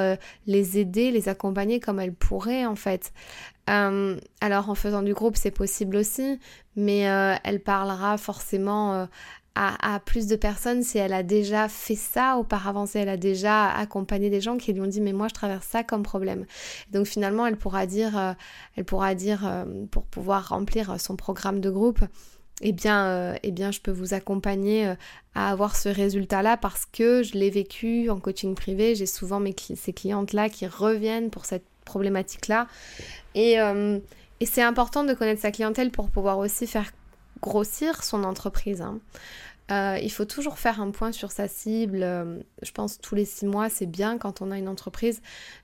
les 0.47 0.79
aider, 0.79 1.11
les 1.11 1.29
accompagner 1.29 1.79
comme 1.79 1.99
elle 1.99 2.13
pourrait 2.13 2.65
en 2.65 2.75
fait. 2.75 3.13
alors 3.67 4.69
en 4.69 4.75
faisant 4.75 5.03
du 5.03 5.13
groupe, 5.13 5.35
c'est 5.37 5.51
possible 5.51 5.97
aussi, 5.97 6.39
mais 6.75 7.01
elle 7.43 7.59
parlera 7.59 8.17
forcément 8.17 9.07
à, 9.55 9.99
plus 10.03 10.27
de 10.27 10.35
personnes 10.35 10.81
si 10.81 10.97
elle 10.97 11.13
a 11.13 11.21
déjà 11.21 11.69
fait 11.69 11.95
ça 11.95 12.37
auparavant, 12.37 12.85
si 12.87 12.97
elle 12.97 13.09
a 13.09 13.17
déjà 13.17 13.69
accompagné 13.69 14.29
des 14.29 14.41
gens 14.41 14.57
qui 14.57 14.73
lui 14.73 14.81
ont 14.81 14.87
dit 14.87 15.01
mais 15.01 15.13
moi 15.13 15.27
je 15.27 15.33
traverse 15.33 15.67
ça 15.67 15.83
comme 15.83 16.03
problème. 16.03 16.45
Donc 16.91 17.05
finalement 17.05 17.45
elle 17.45 17.57
pourra 17.57 17.85
dire, 17.85 18.17
euh, 18.17 18.33
elle 18.75 18.85
pourra 18.85 19.13
dire 19.13 19.45
euh, 19.45 19.65
pour 19.91 20.05
pouvoir 20.05 20.49
remplir 20.49 20.99
son 20.99 21.15
programme 21.15 21.59
de 21.59 21.69
groupe, 21.69 21.99
eh 22.61 22.71
bien, 22.71 23.05
euh, 23.05 23.35
eh 23.43 23.51
bien 23.51 23.71
je 23.71 23.79
peux 23.79 23.91
vous 23.91 24.15
accompagner 24.15 24.91
à 25.35 25.51
avoir 25.51 25.75
ce 25.75 25.89
résultat-là 25.89 26.57
parce 26.57 26.85
que 26.85 27.21
je 27.21 27.33
l'ai 27.33 27.51
vécu 27.51 28.09
en 28.09 28.19
coaching 28.19 28.55
privé. 28.55 28.95
J'ai 28.95 29.05
souvent 29.05 29.43
ces 29.75 29.93
clientes-là 29.93 30.49
qui 30.49 30.65
reviennent 30.65 31.29
pour 31.29 31.45
cette 31.45 31.65
problématique-là. 31.85 32.67
Et, 33.35 33.57
et 34.39 34.45
c'est 34.45 34.61
important 34.61 35.03
de 35.03 35.13
connaître 35.13 35.41
sa 35.41 35.51
clientèle 35.51 35.91
pour 35.91 36.09
pouvoir 36.09 36.37
aussi 36.37 36.65
faire 36.65 36.91
grossir 37.43 38.03
son 38.03 38.23
entreprise. 38.23 38.81
Hein. 38.81 38.99
Euh, 39.71 39.97
il 40.01 40.11
faut 40.11 40.25
toujours 40.25 40.59
faire 40.59 40.81
un 40.81 40.91
point 40.91 41.11
sur 41.11 41.31
sa 41.31 41.47
cible. 41.47 42.03
Euh, 42.03 42.39
je 42.61 42.71
pense 42.71 42.99
tous 42.99 43.15
les 43.15 43.25
six 43.25 43.45
mois, 43.45 43.69
c'est 43.69 43.85
bien 43.85 44.17
quand 44.17 44.41
on 44.41 44.51
a 44.51 44.57
une 44.57 44.67
entreprise 44.67 45.21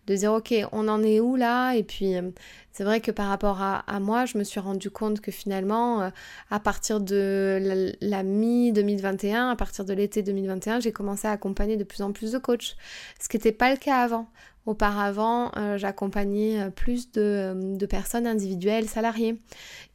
de 0.08 0.16
dire 0.16 0.34
ok, 0.34 0.54
on 0.72 0.88
en 0.88 1.04
est 1.04 1.20
où 1.20 1.36
là? 1.36 1.74
Et 1.74 1.84
puis 1.84 2.16
euh, 2.16 2.32
c'est 2.72 2.86
vrai 2.86 3.02
que 3.02 3.12
par 3.12 3.28
rapport 3.28 3.62
à, 3.62 4.00
moi, 4.00 4.26
je 4.26 4.38
me 4.38 4.44
suis 4.46 4.62
rendu 4.62 4.90
compte 4.90 5.20
que 5.20 5.32
finalement, 5.32 6.12
à 6.50 6.60
partir 6.62 7.02
de 7.02 7.60
la, 7.62 7.92
la 8.00 8.24
mi-2021, 8.24 9.52
à 9.52 9.56
partir 9.58 9.84
de 9.84 9.94
l'été 9.94 10.24
2021, 10.24 10.80
j'ai 10.80 10.94
commencé 10.94 11.28
à 11.28 11.32
accompagner 11.32 11.76
de 11.76 11.84
plus 11.84 12.02
en 12.02 12.14
plus 12.14 12.32
de 12.32 12.38
coachs, 12.38 12.78
ce 13.20 13.28
qui 13.28 13.36
n'était 13.36 13.52
pas 13.52 13.72
le 13.72 13.78
cas 13.78 13.98
avant. 13.98 14.30
Auparavant, 14.66 15.52
j'accompagnais 15.78 16.70
plus 16.70 17.12
de, 17.12 17.76
de, 17.76 17.86
personnes 17.86 18.28
individuelles, 18.28 18.88
salariées. 18.88 19.42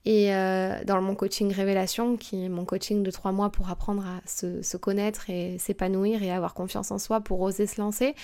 Et 0.05 0.35
euh, 0.35 0.85
dans 0.85 1.01
mon 1.01 1.15
coaching 1.15 1.53
Révélation, 1.53 2.17
qui 2.17 2.45
est 2.45 2.49
mon 2.49 2.65
coaching 2.65 3.03
de 3.03 3.11
trois 3.11 3.33
mois 3.33 3.51
pour 3.51 3.71
apprendre 3.71 4.05
à 4.05 4.21
se, 4.29 4.77
connaître 4.77 5.31
et 5.31 5.57
s'épanouir 5.59 6.23
et 6.23 6.31
avoir 6.31 6.55
confiance 6.55 6.91
en 6.91 6.99
soi 6.99 7.21
pour 7.21 7.41
oser 7.41 7.67
se 7.67 7.81
lancer. 7.81 8.15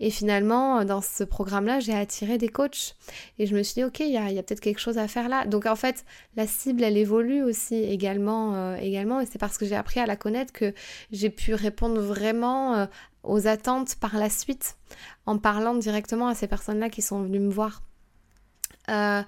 Et 0.00 0.10
finalement, 0.10 0.84
dans 0.84 1.00
ce 1.00 1.24
programme-là, 1.24 1.80
j'ai 1.80 1.94
attiré 1.94 2.38
des 2.38 2.48
coachs. 2.48 2.94
Et 3.38 3.46
je 3.46 3.56
me 3.56 3.62
suis 3.62 3.74
dit, 3.74 3.84
ok, 3.84 4.00
il 4.00 4.12
y 4.12 4.18
a, 4.18 4.42
peut-être 4.42 4.60
quelque 4.60 4.80
chose 4.80 4.98
à 4.98 5.08
faire 5.08 5.28
là. 5.28 5.44
Donc 5.46 5.66
en 5.66 5.76
fait, 5.76 6.04
la 6.36 6.46
cible, 6.46 6.84
elle 6.84 6.96
évolue 6.96 7.42
aussi 7.42 7.76
également. 7.76 8.76
également 8.76 9.20
et 9.20 9.26
c'est 9.26 9.38
parce 9.38 9.58
que 9.58 9.66
j'ai 9.66 9.76
appris 9.76 10.00
à 10.00 10.06
la 10.06 10.16
connaître 10.16 10.52
que 10.52 10.72
j'ai 11.10 11.30
pu 11.30 11.54
répondre 11.54 12.00
vraiment 12.00 12.86
aux 13.24 13.46
attentes 13.46 13.96
par 13.96 14.16
la 14.16 14.30
suite 14.30 14.76
en 15.26 15.38
parlant 15.38 15.74
directement 15.74 16.28
à 16.28 16.34
ces 16.34 16.46
personnes-là 16.46 16.90
qui 16.90 17.02
sont 17.02 17.22
venues 17.22 17.40
me 17.40 17.50
voir. 17.50 17.82
Euh, 18.88 19.22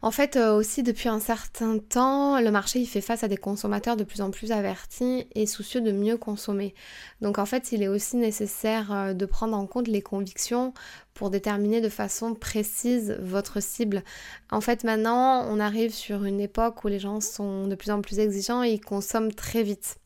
en 0.00 0.10
fait, 0.10 0.36
euh, 0.36 0.54
aussi 0.54 0.82
depuis 0.82 1.08
un 1.08 1.18
certain 1.18 1.78
temps, 1.78 2.40
le 2.40 2.50
marché 2.50 2.78
il 2.78 2.86
fait 2.86 3.00
face 3.00 3.24
à 3.24 3.28
des 3.28 3.36
consommateurs 3.36 3.96
de 3.96 4.04
plus 4.04 4.20
en 4.20 4.30
plus 4.30 4.52
avertis 4.52 5.26
et 5.34 5.46
soucieux 5.46 5.80
de 5.80 5.90
mieux 5.90 6.16
consommer. 6.16 6.74
Donc 7.20 7.38
en 7.38 7.46
fait, 7.46 7.72
il 7.72 7.82
est 7.82 7.88
aussi 7.88 8.16
nécessaire 8.16 8.92
euh, 8.92 9.12
de 9.12 9.26
prendre 9.26 9.56
en 9.56 9.66
compte 9.66 9.88
les 9.88 10.02
convictions 10.02 10.72
pour 11.14 11.30
déterminer 11.30 11.80
de 11.80 11.88
façon 11.88 12.34
précise 12.34 13.16
votre 13.20 13.60
cible. 13.60 14.04
En 14.52 14.60
fait, 14.60 14.84
maintenant, 14.84 15.44
on 15.50 15.58
arrive 15.58 15.92
sur 15.92 16.24
une 16.24 16.40
époque 16.40 16.84
où 16.84 16.88
les 16.88 17.00
gens 17.00 17.20
sont 17.20 17.66
de 17.66 17.74
plus 17.74 17.90
en 17.90 18.00
plus 18.00 18.20
exigeants 18.20 18.62
et 18.62 18.70
ils 18.70 18.80
consomment 18.80 19.32
très 19.32 19.64
vite. 19.64 19.96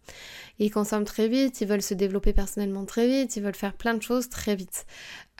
Ils 0.58 0.70
consomment 0.70 1.04
très 1.04 1.28
vite, 1.28 1.60
ils 1.60 1.68
veulent 1.68 1.82
se 1.82 1.92
développer 1.92 2.32
personnellement 2.32 2.86
très 2.86 3.06
vite, 3.06 3.36
ils 3.36 3.42
veulent 3.42 3.54
faire 3.54 3.74
plein 3.74 3.92
de 3.92 4.02
choses 4.02 4.30
très 4.30 4.56
vite. 4.56 4.86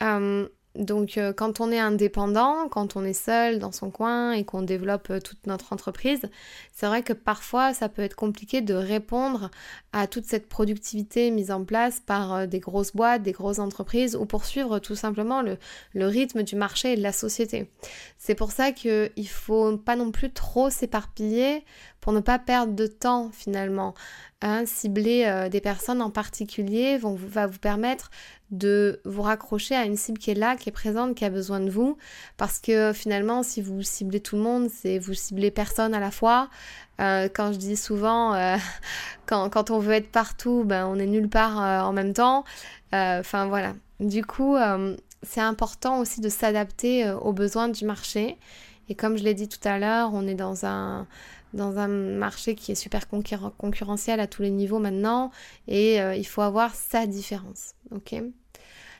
Euh, 0.03 0.47
donc 0.75 1.19
euh, 1.19 1.33
quand 1.33 1.59
on 1.59 1.71
est 1.71 1.79
indépendant, 1.79 2.67
quand 2.67 2.95
on 2.95 3.03
est 3.03 3.13
seul 3.13 3.59
dans 3.59 3.71
son 3.71 3.91
coin 3.91 4.31
et 4.31 4.43
qu'on 4.43 4.63
développe 4.63 5.11
euh, 5.11 5.19
toute 5.19 5.45
notre 5.45 5.71
entreprise, 5.71 6.21
c'est 6.71 6.87
vrai 6.87 7.03
que 7.03 7.13
parfois 7.13 7.75
ça 7.75 7.89
peut 7.89 8.01
être 8.01 8.15
compliqué 8.15 8.61
de 8.61 8.73
répondre 8.73 9.51
à 9.91 10.07
toute 10.07 10.25
cette 10.25 10.49
productivité 10.49 11.29
mise 11.29 11.51
en 11.51 11.63
place 11.63 11.99
par 11.99 12.33
euh, 12.33 12.45
des 12.47 12.59
grosses 12.59 12.95
boîtes, 12.95 13.21
des 13.21 13.33
grosses 13.33 13.59
entreprises 13.59 14.15
ou 14.15 14.25
poursuivre 14.25 14.79
tout 14.79 14.95
simplement 14.95 15.43
le, 15.43 15.57
le 15.93 16.07
rythme 16.07 16.41
du 16.41 16.55
marché 16.55 16.93
et 16.93 16.97
de 16.97 17.03
la 17.03 17.13
société. 17.13 17.69
C'est 18.17 18.35
pour 18.35 18.51
ça 18.51 18.71
qu'il 18.71 19.11
ne 19.15 19.23
faut 19.25 19.77
pas 19.77 19.95
non 19.95 20.11
plus 20.11 20.31
trop 20.31 20.71
s'éparpiller 20.71 21.63
pour 22.03 22.11
ne 22.11 22.19
pas 22.19 22.37
perdre 22.37 22.73
de 22.73 22.85
temps 22.85 23.29
finalement. 23.31 23.93
Hein, 24.41 24.65
cibler 24.65 25.47
des 25.49 25.61
personnes 25.61 26.01
en 26.01 26.09
particulier 26.09 26.99
va 26.99 27.47
vous 27.47 27.59
permettre 27.59 28.11
de 28.53 29.01
vous 29.03 29.23
raccrocher 29.23 29.75
à 29.75 29.85
une 29.85 29.97
cible 29.97 30.19
qui 30.19 30.31
est 30.31 30.35
là, 30.35 30.55
qui 30.55 30.69
est 30.69 30.71
présente, 30.73 31.15
qui 31.15 31.25
a 31.25 31.29
besoin 31.29 31.59
de 31.59 31.69
vous. 31.69 31.97
Parce 32.37 32.59
que 32.59 32.93
finalement, 32.93 33.41
si 33.41 33.61
vous 33.61 33.81
ciblez 33.81 34.19
tout 34.19 34.35
le 34.35 34.43
monde, 34.43 34.69
c'est 34.69 34.99
vous 34.99 35.13
ciblez 35.13 35.49
personne 35.49 35.93
à 35.93 35.99
la 35.99 36.11
fois. 36.11 36.49
Euh, 37.01 37.27
quand 37.33 37.51
je 37.51 37.57
dis 37.57 37.75
souvent, 37.75 38.35
euh, 38.35 38.55
quand, 39.25 39.71
on 39.71 39.79
veut 39.79 39.93
être 39.93 40.11
partout, 40.11 40.63
ben, 40.65 40.85
on 40.87 40.99
est 40.99 41.07
nulle 41.07 41.29
part 41.29 41.61
euh, 41.61 41.81
en 41.81 41.93
même 41.93 42.13
temps. 42.13 42.45
Enfin 42.91 43.47
voilà. 43.47 43.73
Du 43.99 44.23
coup, 44.23 44.55
c'est 45.23 45.41
important 45.41 45.99
aussi 45.99 46.21
de 46.21 46.29
s'adapter 46.29 47.09
aux 47.09 47.33
besoins 47.33 47.67
du 47.67 47.85
marché. 47.85 48.37
Et 48.87 48.93
comme 48.93 49.17
je 49.17 49.23
l'ai 49.23 49.33
dit 49.33 49.47
tout 49.47 49.67
à 49.67 49.79
l'heure, 49.79 50.11
on 50.13 50.27
est 50.27 50.35
dans 50.35 50.67
un 50.67 51.07
dans 51.53 51.77
un 51.77 51.87
marché 51.87 52.55
qui 52.55 52.71
est 52.71 52.75
super 52.75 53.07
concurrentiel 53.07 54.19
à 54.19 54.27
tous 54.27 54.41
les 54.41 54.51
niveaux 54.51 54.79
maintenant 54.79 55.31
et 55.67 55.97
il 55.97 56.25
faut 56.25 56.41
avoir 56.41 56.73
sa 56.75 57.05
différence. 57.07 57.75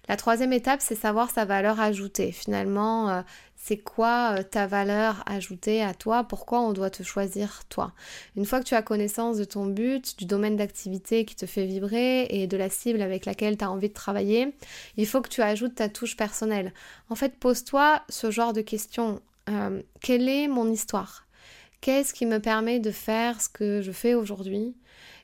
La 0.10 0.17
troisième 0.17 0.51
étape, 0.51 0.81
c'est 0.81 0.95
savoir 0.95 1.29
sa 1.29 1.45
valeur 1.45 1.79
ajoutée. 1.79 2.33
Finalement, 2.33 3.10
euh, 3.10 3.22
c'est 3.55 3.77
quoi 3.77 4.36
euh, 4.38 4.43
ta 4.43 4.67
valeur 4.67 5.24
ajoutée 5.25 5.81
à 5.81 5.93
toi? 5.93 6.25
Pourquoi 6.25 6.60
on 6.60 6.74
doit 6.74 6.89
te 6.89 7.03
choisir 7.03 7.63
toi? 7.69 7.93
Une 8.36 8.45
fois 8.45 8.60
que 8.60 8.65
tu 8.65 8.75
as 8.75 8.81
connaissance 8.81 9.38
de 9.38 9.45
ton 9.45 9.65
but, 9.65 10.19
du 10.19 10.25
domaine 10.25 10.57
d'activité 10.57 11.24
qui 11.24 11.38
te 11.38 11.45
fait 11.45 11.65
vibrer 11.65 12.24
et 12.29 12.48
de 12.48 12.57
la 12.57 12.69
cible 12.69 13.01
avec 13.01 13.25
laquelle 13.25 13.57
tu 13.57 13.63
as 13.63 13.72
envie 13.72 13.88
de 13.88 13.93
travailler, 13.93 14.53
il 14.98 15.07
faut 15.07 15.22
que 15.22 15.29
tu 15.29 15.41
ajoutes 15.41 15.75
ta 15.75 15.88
touche 15.88 16.17
personnelle. 16.17 16.74
En 17.10 17.15
fait, 17.15 17.38
pose-toi 17.39 18.01
ce 18.10 18.29
genre 18.29 18.51
de 18.51 18.62
questions. 18.62 19.22
Euh, 19.50 19.81
quelle 20.01 20.27
est 20.27 20.50
mon 20.50 20.69
histoire? 20.69 21.25
Qu'est-ce 21.84 22.13
qui 22.13 22.25
me 22.25 22.40
permet 22.40 22.80
de 22.80 22.92
faire 22.92 23.42
ce 23.42 23.50
que 23.50 23.82
je 23.82 23.92
fais 23.92 24.13
aujourd'hui? 24.13 24.74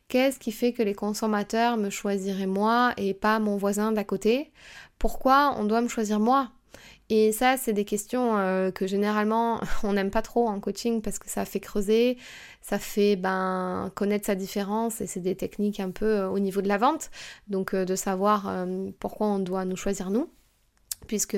Qu'est-ce 0.10 0.39
qui 0.39 0.51
fait 0.51 0.74
que 0.74 0.84
les 0.84 0.94
consommateurs 0.94 1.78
me 1.78 1.89
choisiraient 1.89 2.48
moi 2.48 2.92
et 2.98 3.13
pas 3.13 3.39
mon 3.39 3.56
voisin 3.56 3.94
d'à 3.94 4.04
côté? 4.04 4.51
Pourquoi 4.98 5.56
on 5.58 5.63
doit 5.63 5.80
me 5.80 5.88
choisir 5.88 6.20
moi? 6.20 6.51
Et 7.08 7.32
ça, 7.32 7.56
c'est 7.56 7.72
des 7.72 7.86
questions 7.86 8.38
euh, 8.38 8.72
que 8.72 8.88
généralement 8.88 9.62
on 9.84 9.94
n'aime 9.94 10.12
pas 10.12 10.22
trop 10.22 10.50
en 10.50 10.60
coaching 10.60 11.01
parce 11.01 11.18
que 11.18 11.30
ça 11.30 11.46
fait 11.46 11.62
creuser, 11.62 12.18
ça 12.62 12.78
fait 12.78 13.16
ben, 13.16 13.89
connaître 13.96 14.25
sa 14.25 14.36
différence 14.36 15.00
et 15.00 15.08
c'est 15.08 15.22
des 15.22 15.36
techniques 15.38 15.80
un 15.80 15.92
peu 15.92 16.08
euh, 16.08 16.30
au 16.30 16.39
niveau 16.39 16.62
de 16.62 16.68
la 16.68 16.78
vente. 16.78 17.10
Donc 17.48 17.74
euh, 17.74 17.86
de 17.86 17.96
savoir 17.96 18.54
pourquoi 19.00 19.28
on 19.28 19.39
doit 19.39 19.63
nous 19.63 19.78
choisir 19.78 20.10
nous 20.10 20.30
puisque 21.08 21.38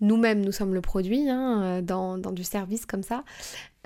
nous-mêmes 0.00 0.44
nous 0.44 0.52
sommes 0.52 0.74
le 0.74 0.80
produit 0.80 1.30
hein, 1.30 1.80
dans, 1.80 2.18
du 2.18 2.42
service 2.42 2.84
comme 2.84 3.04
ça. 3.04 3.22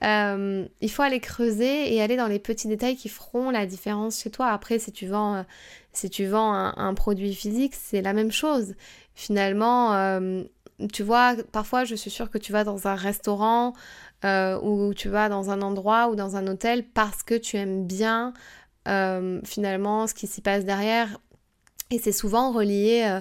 Euh, 0.03 0.67
il 0.81 0.91
faut 0.91 1.03
aller 1.03 1.21
creuser 1.21 1.95
et 1.95 2.03
aller 2.03 2.17
dans 2.17 2.27
les 2.27 2.39
petits 2.39 2.67
détails 2.67 2.97
qui 2.97 3.09
feront 3.09 3.51
la 3.51 3.67
différence 3.67 4.21
chez 4.21 4.31
toi. 4.31 4.49
Après, 4.49 4.79
si 4.79 4.93
tu 4.93 5.07
vends, 5.07 5.37
euh, 5.37 5.43
si 5.93 6.11
tu 6.11 6.27
vends 6.27 6.53
un, 6.53 6.95
produit 6.95 7.35
physique, 7.35 7.75
c'est 7.75 8.03
la 8.03 8.13
même 8.13 8.33
chose. 8.33 8.75
Finalement, 9.15 9.95
euh, 9.95 10.43
tu 10.93 11.03
vois, 11.05 11.37
parfois, 11.53 11.85
je 11.85 11.95
suis 11.95 12.11
sûre 12.11 12.31
que 12.31 12.39
tu 12.39 12.53
vas 12.53 12.65
dans 12.65 12.89
un 12.89 12.95
restaurant 12.95 13.75
ou 14.63 14.95
tu 14.95 15.11
vas 15.11 15.29
dans 15.29 15.51
un 15.51 15.61
endroit 15.61 16.09
ou 16.09 16.17
dans 16.17 16.37
un 16.37 16.47
hôtel 16.47 16.83
parce 16.83 17.23
que 17.23 17.35
tu 17.35 17.59
aimes 17.59 17.87
bien 17.87 18.33
finalement 19.45 20.07
ce 20.07 20.15
qui 20.15 20.27
s'y 20.27 20.41
passe 20.41 20.65
derrière. 20.65 21.19
Et 21.91 21.99
c'est 21.99 22.13
souvent 22.13 22.51
relié 22.51 23.21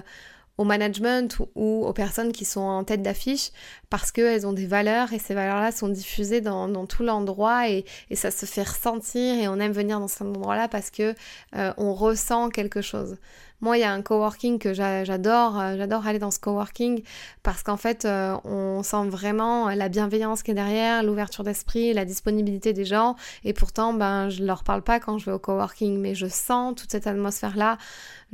au 0.56 0.64
management 0.64 1.38
ou, 1.54 1.84
aux 1.84 1.92
personnes 1.92 2.32
qui 2.32 2.44
sont 2.44 2.60
en 2.60 2.84
tête 2.84 3.02
d'affiche 3.02 3.50
parce 3.90 4.12
qu'elles 4.12 4.46
ont 4.46 4.52
des 4.52 4.66
valeurs 4.66 5.12
et 5.12 5.18
ces 5.18 5.34
valeurs-là 5.34 5.72
sont 5.72 5.88
diffusées 5.88 6.40
dans, 6.40 6.86
tout 6.86 7.02
l'endroit 7.02 7.68
et, 7.68 7.84
ça 8.14 8.30
se 8.30 8.46
fait 8.46 8.62
ressentir 8.62 9.34
et 9.34 9.48
on 9.48 9.58
aime 9.58 9.72
venir 9.72 10.00
dans 10.00 10.08
cet 10.08 10.22
endroit-là 10.22 10.68
parce 10.68 10.90
que 10.90 11.14
euh, 11.56 11.72
on 11.76 11.92
ressent 11.94 12.48
quelque 12.48 12.80
chose. 12.80 13.16
Moi, 13.64 13.78
il 13.78 13.80
y 13.80 13.84
a 13.84 13.92
un 13.92 14.02
coworking 14.02 14.58
que 14.58 14.74
j'adore, 14.74 15.58
euh, 15.58 15.76
j'adore 15.78 16.06
aller 16.06 16.18
dans 16.18 16.30
ce 16.30 16.38
coworking 16.38 17.02
parce 17.42 17.62
qu'en 17.62 17.78
fait, 17.78 18.04
euh, 18.04 18.36
on 18.44 18.82
sent 18.82 19.08
vraiment 19.08 19.70
la 19.70 19.88
bienveillance 19.88 20.42
qui 20.42 20.50
est 20.50 20.54
derrière, 20.54 21.02
l'ouverture 21.02 21.44
d'esprit, 21.44 21.94
la 21.94 22.04
disponibilité 22.04 22.74
des 22.74 22.84
gens. 22.84 23.16
Et 23.42 23.54
pourtant, 23.54 23.94
ben, 23.94 24.28
je 24.28 24.44
leur 24.44 24.64
parle 24.64 24.82
pas 24.82 25.00
quand 25.00 25.16
je 25.16 25.24
vais 25.24 25.32
au 25.32 25.38
coworking, 25.38 25.98
mais 25.98 26.14
je 26.14 26.26
sens 26.26 26.74
toute 26.74 26.90
cette 26.90 27.06
atmosphère-là. 27.06 27.78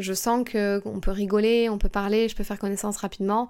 Je 0.01 0.13
sens 0.13 0.45
que 0.45 0.83
on 0.85 1.01
peut 1.01 1.11
rigoler, 1.11 1.69
on 1.69 1.79
peut 1.79 1.89
parler, 1.89 2.29
je 2.29 2.37
peux 2.37 2.45
faire 2.45 2.59
connaissance 2.59 2.97
rapidement. 2.97 3.49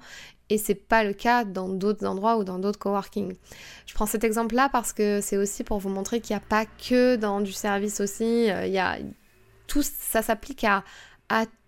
Et 0.49 0.59
c'est 0.59 0.75
pas 0.75 1.05
le 1.05 1.13
cas 1.13 1.45
dans 1.45 1.69
d'autres 1.69 2.07
endroits 2.07 2.37
ou 2.37 2.45
dans 2.45 2.59
d'autres 2.59 2.79
coworking. 2.79 3.37
Je 3.87 3.95
prends 3.95 4.07
cet 4.07 4.25
exemple-là 4.25 4.69
parce 4.71 4.93
que 4.93 5.21
c'est 5.21 5.37
aussi 5.37 5.65
pour 5.65 5.79
vous 5.79 5.91
montrer 5.91 6.21
qu'il 6.21 6.35
n'y 6.35 6.43
a 6.43 6.47
pas 6.47 6.67
que 6.67 7.17
dans 7.17 7.41
du 7.41 7.53
service 7.53 8.01
aussi. 8.01 8.51
Euh, 8.51 8.67
il 8.67 8.73
y 8.73 8.79
a 8.79 8.99
ça 9.83 10.21
s'applique 10.21 10.65
à 10.65 10.83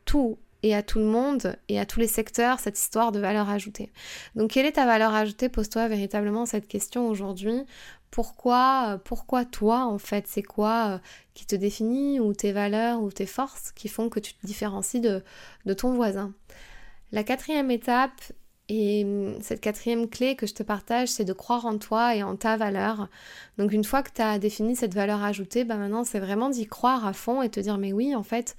tout 0.05 0.39
et 0.63 0.75
à 0.75 0.83
tout 0.83 0.99
le 0.99 1.05
monde 1.05 1.57
et 1.69 1.79
à 1.81 1.87
tous 1.87 2.01
les 2.01 2.07
secteurs 2.07 2.61
cette 2.61 2.79
histoire 2.79 3.13
de 3.13 3.21
valeur 3.21 3.49
ajoutée. 3.49 3.91
Donc 4.37 4.53
quelle 4.53 4.67
est 4.67 4.73
ta 4.73 4.87
valeur 4.87 5.15
ajoutée? 5.15 5.49
Pose-toi 5.49 5.89
véritablement 5.89 6.47
cette 6.47 6.69
question 6.69 7.09
aujourd'hui. 7.09 7.65
Pourquoi, 8.13 9.01
pourquoi 9.07 9.47
toi 9.47 9.87
en 9.87 9.97
fait 9.97 10.27
C'est 10.29 10.43
quoi 10.43 10.91
euh, 10.91 10.99
qui 11.33 11.47
te 11.47 11.57
définit 11.57 12.21
ou 12.21 12.35
tes 12.35 12.53
valeurs 12.53 13.03
ou 13.03 13.11
tes 13.11 13.25
forces 13.25 13.73
qui 13.73 13.89
font 13.89 14.11
que 14.11 14.21
tu 14.21 14.35
te 14.35 14.47
différencies 14.47 15.01
de, 15.01 15.25
ton 15.75 15.95
voisin 15.95 16.35
La 17.11 17.25
quatrième 17.25 17.71
étape, 17.71 18.21
et 18.69 19.05
hum, 19.05 19.41
cette 19.41 19.63
quatrième 19.63 20.11
clé 20.11 20.37
que 20.37 20.47
je 20.47 20.53
te 20.53 20.63
partage, 20.63 21.09
c'est 21.09 21.25
de 21.25 21.33
croire 21.33 21.65
en 21.65 21.79
toi 21.79 22.15
et 22.15 22.23
en 22.23 22.37
ta 22.37 22.59
valeur. 22.59 23.09
Donc 23.57 23.73
une 23.73 23.83
fois 23.83 24.03
que 24.03 24.11
tu 24.15 24.21
as 24.21 24.39
défini 24.39 24.77
cette 24.77 24.93
valeur 24.93 25.23
ajoutée, 25.23 25.65
bah 25.65 25.77
maintenant 25.77 26.05
c'est 26.05 26.21
vraiment 26.21 26.51
d'y 26.51 26.67
croire 26.67 27.07
à 27.07 27.15
fond 27.15 27.41
et 27.41 27.49
te 27.49 27.61
dire 27.61 27.79
mais 27.79 27.95
oui 27.95 28.15
en 28.15 28.23
fait 28.23 28.57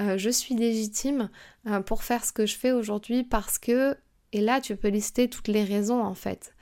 euh, 0.00 0.16
je 0.16 0.30
suis 0.30 0.54
légitime 0.54 1.28
euh, 1.66 1.80
pour 1.80 2.04
faire 2.04 2.24
ce 2.24 2.32
que 2.32 2.46
je 2.46 2.56
fais 2.56 2.72
aujourd'hui 2.72 3.22
parce 3.22 3.58
que 3.58 3.98
et 4.32 4.40
là 4.40 4.62
tu 4.62 4.76
peux 4.76 4.88
lister 4.88 5.28
toutes 5.28 5.48
les 5.48 5.64
raisons 5.64 6.02
en 6.02 6.14
fait. 6.14 6.54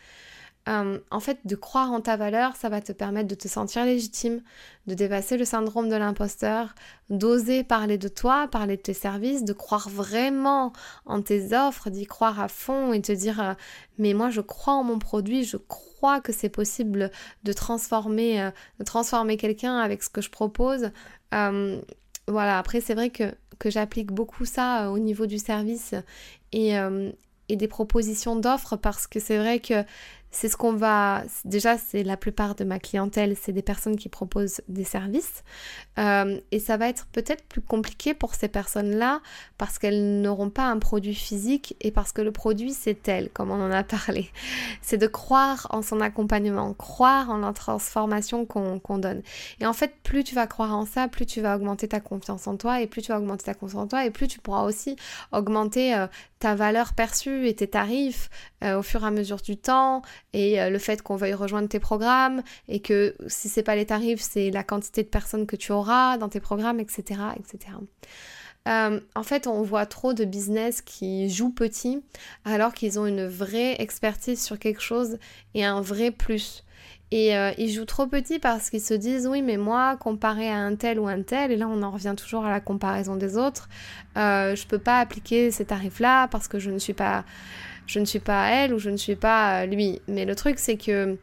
Euh, 0.68 1.00
en 1.10 1.18
fait, 1.18 1.40
de 1.44 1.56
croire 1.56 1.90
en 1.90 2.00
ta 2.00 2.16
valeur, 2.16 2.54
ça 2.54 2.68
va 2.68 2.80
te 2.80 2.92
permettre 2.92 3.26
de 3.26 3.34
te 3.34 3.48
sentir 3.48 3.84
légitime, 3.84 4.42
de 4.86 4.94
dépasser 4.94 5.36
le 5.36 5.44
syndrome 5.44 5.88
de 5.88 5.96
l'imposteur, 5.96 6.74
d'oser 7.10 7.64
parler 7.64 7.98
de 7.98 8.06
toi, 8.06 8.46
parler 8.46 8.76
de 8.76 8.82
tes 8.82 8.94
services, 8.94 9.42
de 9.44 9.52
croire 9.52 9.88
vraiment 9.88 10.72
en 11.04 11.20
tes 11.20 11.52
offres, 11.52 11.90
d'y 11.90 12.06
croire 12.06 12.40
à 12.40 12.46
fond 12.46 12.92
et 12.92 13.02
te 13.02 13.10
dire 13.10 13.40
euh, 13.40 13.54
mais 13.98 14.14
moi 14.14 14.30
je 14.30 14.40
crois 14.40 14.74
en 14.74 14.84
mon 14.84 15.00
produit, 15.00 15.42
je 15.42 15.56
crois 15.56 16.20
que 16.20 16.32
c'est 16.32 16.48
possible 16.48 17.10
de 17.42 17.52
transformer, 17.52 18.40
euh, 18.40 18.50
transformer 18.84 19.36
quelqu'un 19.36 19.78
avec 19.78 20.02
ce 20.04 20.10
que 20.10 20.20
je 20.20 20.30
propose. 20.30 20.90
voilà, 22.28 22.58
après 22.58 22.80
c'est 22.80 22.94
vrai 22.94 23.10
que, 23.10 23.34
que 23.58 23.68
j'applique 23.68 24.12
beaucoup 24.12 24.44
ça 24.44 24.92
au 24.92 25.00
niveau 25.00 25.26
du 25.26 25.38
service 25.38 25.94
et, 26.52 26.74
et 27.48 27.56
des 27.56 27.68
propositions 27.68 28.36
d'offres 28.36 28.76
parce 28.76 29.08
que 29.08 29.18
c'est 29.18 29.38
vrai 29.38 29.58
que 29.58 29.84
c'est 30.32 30.48
ce 30.48 30.56
qu'on 30.56 30.72
va... 30.72 31.22
Déjà, 31.44 31.78
c'est 31.78 32.02
la 32.02 32.16
plupart 32.16 32.54
de 32.54 32.64
ma 32.64 32.78
clientèle, 32.78 33.36
c'est 33.40 33.52
des 33.52 33.62
personnes 33.62 33.96
qui 33.96 34.08
proposent 34.08 34.62
des 34.66 34.84
services. 34.84 35.44
Euh, 35.98 36.40
et 36.50 36.58
ça 36.58 36.78
va 36.78 36.88
être 36.88 37.06
peut-être 37.12 37.44
plus 37.44 37.60
compliqué 37.60 38.14
pour 38.14 38.34
ces 38.34 38.48
personnes-là 38.48 39.20
parce 39.58 39.78
qu'elles 39.78 40.20
n'auront 40.22 40.48
pas 40.50 40.64
un 40.64 40.78
produit 40.78 41.14
physique 41.14 41.76
et 41.80 41.90
parce 41.90 42.12
que 42.12 42.22
le 42.22 42.32
produit, 42.32 42.72
c'est 42.72 43.06
elle, 43.08 43.28
comme 43.28 43.50
on 43.50 43.62
en 43.62 43.70
a 43.70 43.84
parlé. 43.84 44.30
C'est 44.80 44.96
de 44.96 45.06
croire 45.06 45.66
en 45.70 45.82
son 45.82 46.00
accompagnement, 46.00 46.72
croire 46.72 47.30
en 47.30 47.38
la 47.38 47.52
transformation 47.52 48.46
qu'on 48.46 48.98
donne. 48.98 49.22
Et 49.60 49.66
en 49.66 49.74
fait, 49.74 49.94
plus 50.02 50.24
tu 50.24 50.34
vas 50.34 50.46
croire 50.46 50.74
en 50.74 50.86
ça, 50.86 51.08
plus 51.08 51.26
tu 51.26 51.42
vas 51.42 51.56
augmenter 51.56 51.88
ta 51.88 52.00
confiance 52.00 52.46
en 52.46 52.56
toi 52.56 52.80
et 52.80 52.86
plus 52.86 53.02
tu 53.02 53.12
vas 53.12 53.18
augmenter 53.18 53.44
ta 53.44 53.54
confiance 53.54 53.82
en 53.82 53.86
toi 53.86 54.06
et 54.06 54.10
plus 54.10 54.28
tu 54.28 54.38
pourras 54.38 54.64
aussi 54.64 54.96
augmenter 55.30 55.94
euh, 55.94 56.06
ta 56.38 56.54
valeur 56.54 56.94
perçue 56.94 57.46
et 57.46 57.54
tes 57.54 57.68
tarifs 57.68 58.30
euh, 58.64 58.78
au 58.78 58.82
fur 58.82 59.04
et 59.04 59.06
à 59.06 59.10
mesure 59.10 59.36
du 59.36 59.56
temps 59.56 60.02
et 60.32 60.60
euh, 60.60 60.70
le 60.70 60.78
fait 60.78 61.02
qu'on 61.02 61.16
veuille 61.16 61.34
rejoindre 61.34 61.68
tes 61.68 61.80
programmes 61.80 62.42
et 62.68 62.80
que 62.80 63.14
si 63.26 63.48
c'est 63.48 63.62
pas 63.62 63.76
les 63.76 63.86
tarifs, 63.86 64.20
c'est 64.20 64.50
la 64.50 64.62
quantité 64.62 65.02
de 65.02 65.08
personnes 65.08 65.46
que 65.46 65.56
tu 65.56 65.72
auras 65.72 66.18
dans 66.18 66.28
tes 66.28 66.40
programmes, 66.40 66.80
etc. 66.80 67.20
etc. 67.38 67.74
Euh, 68.68 69.00
en 69.16 69.22
fait, 69.22 69.46
on 69.46 69.62
voit 69.62 69.86
trop 69.86 70.14
de 70.14 70.24
business 70.24 70.82
qui 70.82 71.28
jouent 71.28 71.52
petit 71.52 72.02
alors 72.44 72.72
qu'ils 72.74 72.98
ont 72.98 73.06
une 73.06 73.26
vraie 73.26 73.80
expertise 73.80 74.42
sur 74.42 74.58
quelque 74.58 74.80
chose 74.80 75.18
et 75.54 75.64
un 75.64 75.80
vrai 75.80 76.10
plus. 76.10 76.64
Et 77.10 77.36
euh, 77.36 77.52
ils 77.58 77.70
jouent 77.70 77.84
trop 77.84 78.06
petit 78.06 78.38
parce 78.38 78.70
qu'ils 78.70 78.80
se 78.80 78.94
disent 78.94 79.26
oui 79.26 79.42
mais 79.42 79.58
moi 79.58 79.98
comparé 79.98 80.48
à 80.48 80.56
un 80.56 80.76
tel 80.76 80.98
ou 80.98 81.08
un 81.08 81.20
tel, 81.22 81.52
et 81.52 81.56
là 81.56 81.68
on 81.68 81.82
en 81.82 81.90
revient 81.90 82.14
toujours 82.16 82.46
à 82.46 82.50
la 82.50 82.60
comparaison 82.60 83.16
des 83.16 83.36
autres, 83.36 83.68
euh, 84.16 84.56
je 84.56 84.66
peux 84.66 84.78
pas 84.78 84.98
appliquer 84.98 85.50
ces 85.50 85.66
tarifs 85.66 86.00
là 86.00 86.26
parce 86.28 86.48
que 86.48 86.58
je 86.58 86.70
ne 86.70 86.78
suis 86.78 86.94
pas 86.94 87.26
je 87.86 87.98
ne 87.98 88.04
suis 88.04 88.20
pas 88.20 88.48
elle 88.50 88.74
ou 88.74 88.78
je 88.78 88.90
ne 88.90 88.96
suis 88.96 89.16
pas 89.16 89.66
lui. 89.66 90.00
Mais 90.08 90.24
le 90.24 90.34
truc 90.34 90.58
c'est 90.58 90.76
que 90.76 91.18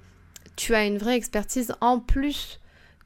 tu 0.55 0.75
as 0.75 0.85
une 0.85 0.97
vraie 0.97 1.15
expertise 1.15 1.73
en 1.81 1.99
plus 1.99 2.59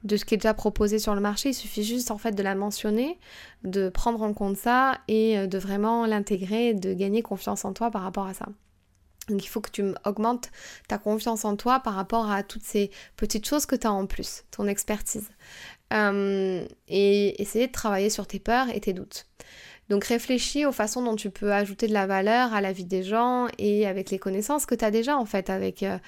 de 0.04 0.16
ce 0.16 0.24
qui 0.24 0.34
est 0.34 0.36
déjà 0.36 0.54
proposé 0.54 0.98
sur 0.98 1.14
le 1.14 1.20
marché, 1.20 1.50
il 1.50 1.54
suffit 1.54 1.82
juste 1.82 2.10
en 2.10 2.18
fait 2.18 2.32
de 2.32 2.42
la 2.42 2.54
mentionner, 2.54 3.18
de 3.64 3.88
prendre 3.88 4.22
en 4.22 4.34
compte 4.34 4.56
ça 4.56 4.98
et 5.08 5.38
euh, 5.38 5.46
de 5.46 5.58
vraiment 5.58 6.06
l'intégrer, 6.06 6.74
de 6.74 6.92
gagner 6.92 7.22
confiance 7.22 7.64
en 7.64 7.72
toi 7.72 7.90
par 7.90 8.02
rapport 8.02 8.26
à 8.26 8.34
ça. 8.34 8.46
Donc 9.28 9.42
il 9.42 9.48
faut 9.48 9.62
que 9.62 9.70
tu 9.70 9.82
augmentes 10.04 10.50
ta 10.86 10.98
confiance 10.98 11.46
en 11.46 11.56
toi 11.56 11.80
par 11.80 11.94
rapport 11.94 12.30
à 12.30 12.42
toutes 12.42 12.62
ces 12.62 12.90
petites 13.16 13.48
choses 13.48 13.64
que 13.64 13.76
tu 13.76 13.86
as 13.86 13.92
en 13.92 14.06
plus, 14.06 14.44
ton 14.50 14.66
expertise. 14.66 15.30
Euh, 15.94 16.66
et 16.88 17.40
essayer 17.40 17.66
de 17.66 17.72
travailler 17.72 18.10
sur 18.10 18.26
tes 18.26 18.38
peurs 18.38 18.68
et 18.68 18.80
tes 18.80 18.92
doutes. 18.92 19.26
Donc 19.90 20.04
réfléchis 20.04 20.64
aux 20.64 20.72
façons 20.72 21.02
dont 21.02 21.16
tu 21.16 21.30
peux 21.30 21.52
ajouter 21.52 21.86
de 21.86 21.92
la 21.92 22.06
valeur 22.06 22.54
à 22.54 22.60
la 22.60 22.72
vie 22.72 22.84
des 22.84 23.02
gens 23.02 23.48
et 23.58 23.86
avec 23.86 24.10
les 24.10 24.18
connaissances 24.18 24.66
que 24.66 24.74
tu 24.74 24.84
as 24.84 24.90
déjà 24.90 25.16
en 25.16 25.26
fait, 25.26 25.50
avec 25.50 25.82
euh, 25.82 25.98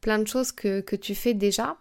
plein 0.00 0.18
de 0.18 0.26
choses 0.26 0.52
que, 0.52 0.80
que 0.80 0.96
tu 0.96 1.14
fais 1.14 1.34
déjà. 1.34 1.76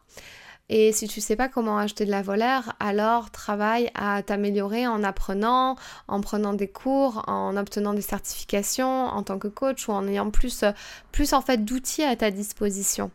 Et 0.69 0.91
si 0.93 1.07
tu 1.07 1.19
sais 1.21 1.35
pas 1.35 1.49
comment 1.49 1.77
acheter 1.77 2.05
de 2.05 2.11
la 2.11 2.21
valeur, 2.21 2.73
alors 2.79 3.31
travaille 3.31 3.91
à 3.95 4.23
t'améliorer 4.23 4.87
en 4.87 5.03
apprenant, 5.03 5.75
en 6.07 6.21
prenant 6.21 6.53
des 6.53 6.69
cours, 6.69 7.23
en 7.27 7.57
obtenant 7.57 7.93
des 7.93 8.01
certifications 8.01 9.05
en 9.07 9.23
tant 9.23 9.37
que 9.37 9.49
coach 9.49 9.87
ou 9.87 9.91
en 9.91 10.07
ayant 10.07 10.31
plus, 10.31 10.63
plus 11.11 11.33
en 11.33 11.41
fait 11.41 11.65
d'outils 11.65 12.03
à 12.03 12.15
ta 12.15 12.31
disposition. 12.31 13.11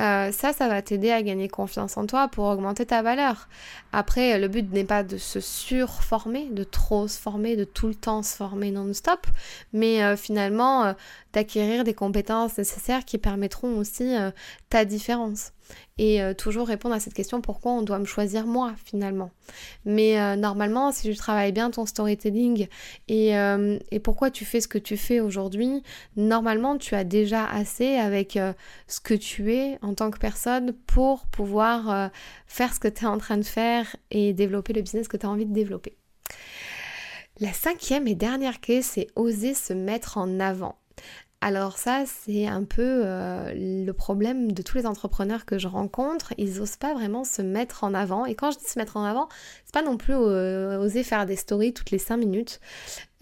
Euh, 0.00 0.32
ça, 0.32 0.52
ça 0.52 0.68
va 0.68 0.80
t'aider 0.80 1.10
à 1.10 1.22
gagner 1.22 1.48
confiance 1.48 1.96
en 1.96 2.06
toi 2.06 2.28
pour 2.28 2.46
augmenter 2.46 2.86
ta 2.86 3.02
valeur. 3.02 3.48
Après, 3.92 4.38
le 4.38 4.48
but 4.48 4.72
n'est 4.72 4.84
pas 4.84 5.02
de 5.02 5.18
se 5.18 5.38
surformer, 5.40 6.48
de 6.50 6.64
trop 6.64 7.08
se 7.08 7.18
former, 7.18 7.56
de 7.56 7.64
tout 7.64 7.88
le 7.88 7.94
temps 7.94 8.22
se 8.22 8.34
former 8.34 8.70
non-stop, 8.70 9.26
mais 9.72 10.02
euh, 10.02 10.16
finalement 10.16 10.84
euh, 10.84 10.92
d'acquérir 11.34 11.84
des 11.84 11.94
compétences 11.94 12.56
nécessaires 12.56 13.04
qui 13.04 13.18
permettront 13.18 13.76
aussi 13.78 14.14
ta 14.70 14.84
différence 14.84 15.52
et 15.98 16.22
euh, 16.22 16.34
toujours 16.34 16.66
répondre 16.66 16.94
à 16.94 17.00
cette 17.00 17.14
question 17.14 17.40
pourquoi 17.40 17.72
on 17.72 17.82
doit 17.82 17.98
me 17.98 18.04
choisir 18.04 18.46
moi 18.46 18.74
finalement? 18.84 19.30
Mais 19.84 20.20
euh, 20.20 20.36
normalement, 20.36 20.92
si 20.92 21.10
tu 21.10 21.16
travailles 21.16 21.52
bien 21.52 21.70
ton 21.70 21.86
storytelling 21.86 22.68
et, 23.08 23.36
euh, 23.36 23.78
et, 23.90 24.00
pourquoi 24.00 24.30
tu 24.30 24.44
fais 24.44 24.60
ce 24.60 24.68
que 24.68 24.78
tu 24.78 24.96
fais 24.96 25.20
aujourd'hui, 25.20 25.82
normalement 26.16 26.78
tu 26.78 26.94
as 26.94 27.04
déjà 27.04 27.46
assez 27.46 27.96
avec 27.96 28.38
ce 28.88 29.00
que 29.00 29.14
tu 29.14 29.52
es 29.54 29.78
en 29.82 29.94
tant 29.94 30.10
que 30.10 30.18
personne 30.18 30.72
pour 30.86 31.26
pouvoir 31.26 32.10
faire 32.46 32.74
ce 32.74 32.80
que 32.80 32.88
tu 32.88 33.04
es 33.04 33.08
en 33.08 33.18
train 33.18 33.38
de 33.38 33.42
faire 33.42 33.94
et 34.10 34.32
développer 34.32 34.72
le 34.72 34.82
business 34.82 35.08
que 35.08 35.16
tu 35.16 35.26
as 35.26 35.30
envie 35.30 35.46
de 35.46 35.52
développer. 35.52 35.96
La 37.40 37.52
cinquième 37.52 38.06
et 38.06 38.14
dernière 38.14 38.60
clé, 38.60 38.82
c'est 38.82 39.08
oser 39.16 39.54
se 39.54 39.72
mettre 39.72 40.18
en 40.18 40.38
avant. 40.38 40.76
Alors 41.44 41.76
ça, 41.76 42.04
c'est 42.06 42.46
un 42.46 42.62
peu 42.62 43.02
euh, 43.04 43.52
le 43.52 43.90
problème 43.92 44.52
de 44.52 44.62
tous 44.62 44.78
les 44.78 44.86
entrepreneurs 44.86 45.44
que 45.44 45.58
je 45.58 45.66
rencontre. 45.66 46.32
Ils 46.38 46.58
n'osent 46.58 46.76
pas 46.76 46.94
vraiment 46.94 47.24
se 47.24 47.42
mettre 47.42 47.82
en 47.82 47.94
avant. 47.94 48.26
Et 48.26 48.36
quand 48.36 48.52
je 48.52 48.58
dis 48.58 48.64
se 48.64 48.78
mettre 48.78 48.96
en 48.96 49.02
avant, 49.02 49.28
c'est 49.64 49.74
pas 49.74 49.82
non 49.82 49.96
plus 49.96 50.14
euh, 50.14 50.78
oser 50.78 51.02
faire 51.02 51.26
des 51.26 51.34
stories 51.34 51.74
toutes 51.74 51.90
les 51.90 51.98
5 51.98 52.16
minutes. 52.16 52.60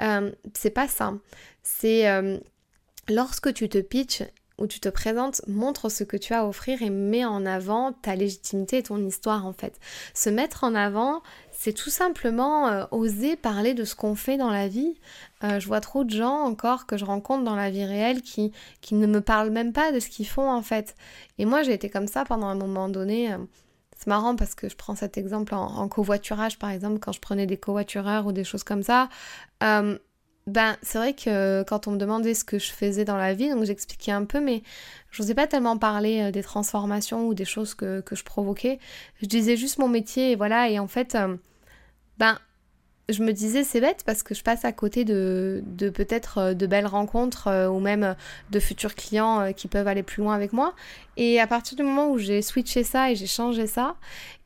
Euh, 0.02 0.30
c'est 0.52 0.68
pas 0.68 0.86
ça. 0.86 1.14
C'est 1.62 2.04
lorsque 3.08 3.54
tu 3.54 3.70
te 3.70 3.78
pitches 3.78 4.22
où 4.60 4.66
tu 4.66 4.78
te 4.78 4.88
présentes, 4.88 5.42
montre 5.48 5.88
ce 5.88 6.04
que 6.04 6.16
tu 6.16 6.34
as 6.34 6.40
à 6.40 6.44
offrir 6.44 6.82
et 6.82 6.90
mets 6.90 7.24
en 7.24 7.44
avant 7.46 7.92
ta 7.92 8.14
légitimité 8.14 8.78
et 8.78 8.82
ton 8.82 9.04
histoire 9.04 9.46
en 9.46 9.52
fait. 9.52 9.78
Se 10.14 10.30
mettre 10.30 10.64
en 10.64 10.74
avant, 10.74 11.22
c'est 11.50 11.72
tout 11.72 11.90
simplement 11.90 12.68
euh, 12.68 12.84
oser 12.90 13.36
parler 13.36 13.74
de 13.74 13.84
ce 13.84 13.94
qu'on 13.94 14.14
fait 14.14 14.36
dans 14.36 14.50
la 14.50 14.68
vie. 14.68 14.94
Euh, 15.42 15.58
je 15.58 15.66
vois 15.66 15.80
trop 15.80 16.04
de 16.04 16.10
gens 16.10 16.44
encore 16.44 16.86
que 16.86 16.96
je 16.96 17.04
rencontre 17.04 17.44
dans 17.44 17.56
la 17.56 17.70
vie 17.70 17.84
réelle 17.84 18.22
qui, 18.22 18.52
qui 18.80 18.94
ne 18.94 19.06
me 19.06 19.20
parlent 19.20 19.50
même 19.50 19.72
pas 19.72 19.92
de 19.92 20.00
ce 20.00 20.08
qu'ils 20.08 20.28
font 20.28 20.50
en 20.50 20.62
fait. 20.62 20.94
Et 21.38 21.44
moi 21.44 21.62
j'ai 21.62 21.72
été 21.72 21.90
comme 21.90 22.06
ça 22.06 22.24
pendant 22.24 22.46
un 22.46 22.54
moment 22.54 22.88
donné. 22.88 23.32
Euh, 23.32 23.38
c'est 23.96 24.06
marrant 24.06 24.34
parce 24.34 24.54
que 24.54 24.70
je 24.70 24.76
prends 24.76 24.94
cet 24.94 25.18
exemple 25.18 25.54
en, 25.54 25.86
covoiturage 25.88 26.58
par 26.58 26.70
exemple 26.70 27.00
quand 27.00 27.12
je 27.12 27.20
prenais 27.20 27.44
des 27.44 27.58
covoitureurs 27.58 28.26
ou 28.26 28.32
des 28.32 28.44
choses 28.44 28.64
comme 28.64 28.82
ça 28.82 29.10
ben, 30.46 30.76
c'est 30.82 30.98
vrai 30.98 31.14
que 31.14 31.62
quand 31.64 31.86
on 31.86 31.92
me 31.92 31.98
demandait 31.98 32.34
ce 32.34 32.44
que 32.44 32.58
je 32.58 32.70
faisais 32.72 33.04
dans 33.04 33.16
la 33.16 33.34
vie, 33.34 33.50
donc 33.50 33.64
j'expliquais 33.64 34.12
un 34.12 34.24
peu, 34.24 34.40
mais 34.40 34.62
je 35.10 35.22
n'osais 35.22 35.34
pas 35.34 35.46
tellement 35.46 35.76
parler 35.76 36.22
euh, 36.22 36.30
des 36.30 36.42
transformations 36.42 37.26
ou 37.26 37.34
des 37.34 37.44
choses 37.44 37.74
que, 37.74 38.00
que, 38.00 38.16
je 38.16 38.24
provoquais. 38.24 38.78
Je 39.20 39.26
disais 39.26 39.56
juste 39.56 39.78
mon 39.78 39.88
métier 39.88 40.32
et 40.32 40.36
voilà. 40.36 40.68
Et 40.68 40.78
en 40.78 40.88
fait, 40.88 41.14
euh, 41.14 41.36
ben, 42.18 42.38
je 43.12 43.22
me 43.22 43.32
disais 43.32 43.64
c'est 43.64 43.80
bête 43.80 44.02
parce 44.04 44.22
que 44.22 44.34
je 44.34 44.42
passe 44.42 44.64
à 44.64 44.72
côté 44.72 45.04
de, 45.04 45.62
peut-être 45.94 46.38
euh, 46.38 46.54
de 46.54 46.66
belles 46.66 46.86
rencontres 46.86 47.48
euh, 47.48 47.68
ou 47.68 47.80
même 47.80 48.14
de 48.50 48.60
futurs 48.60 48.94
clients 48.94 49.40
euh, 49.40 49.52
qui 49.52 49.68
peuvent 49.68 49.88
aller 49.88 50.02
plus 50.02 50.22
loin 50.22 50.34
avec 50.34 50.52
moi. 50.52 50.74
Et 51.16 51.40
à 51.40 51.46
partir 51.46 51.76
du 51.76 51.82
moment 51.82 52.10
où 52.10 52.18
j'ai 52.18 52.40
switché 52.40 52.82
ça 52.82 53.10
et 53.10 53.16
j'ai 53.16 53.26
changé 53.26 53.66
ça, 53.66 53.96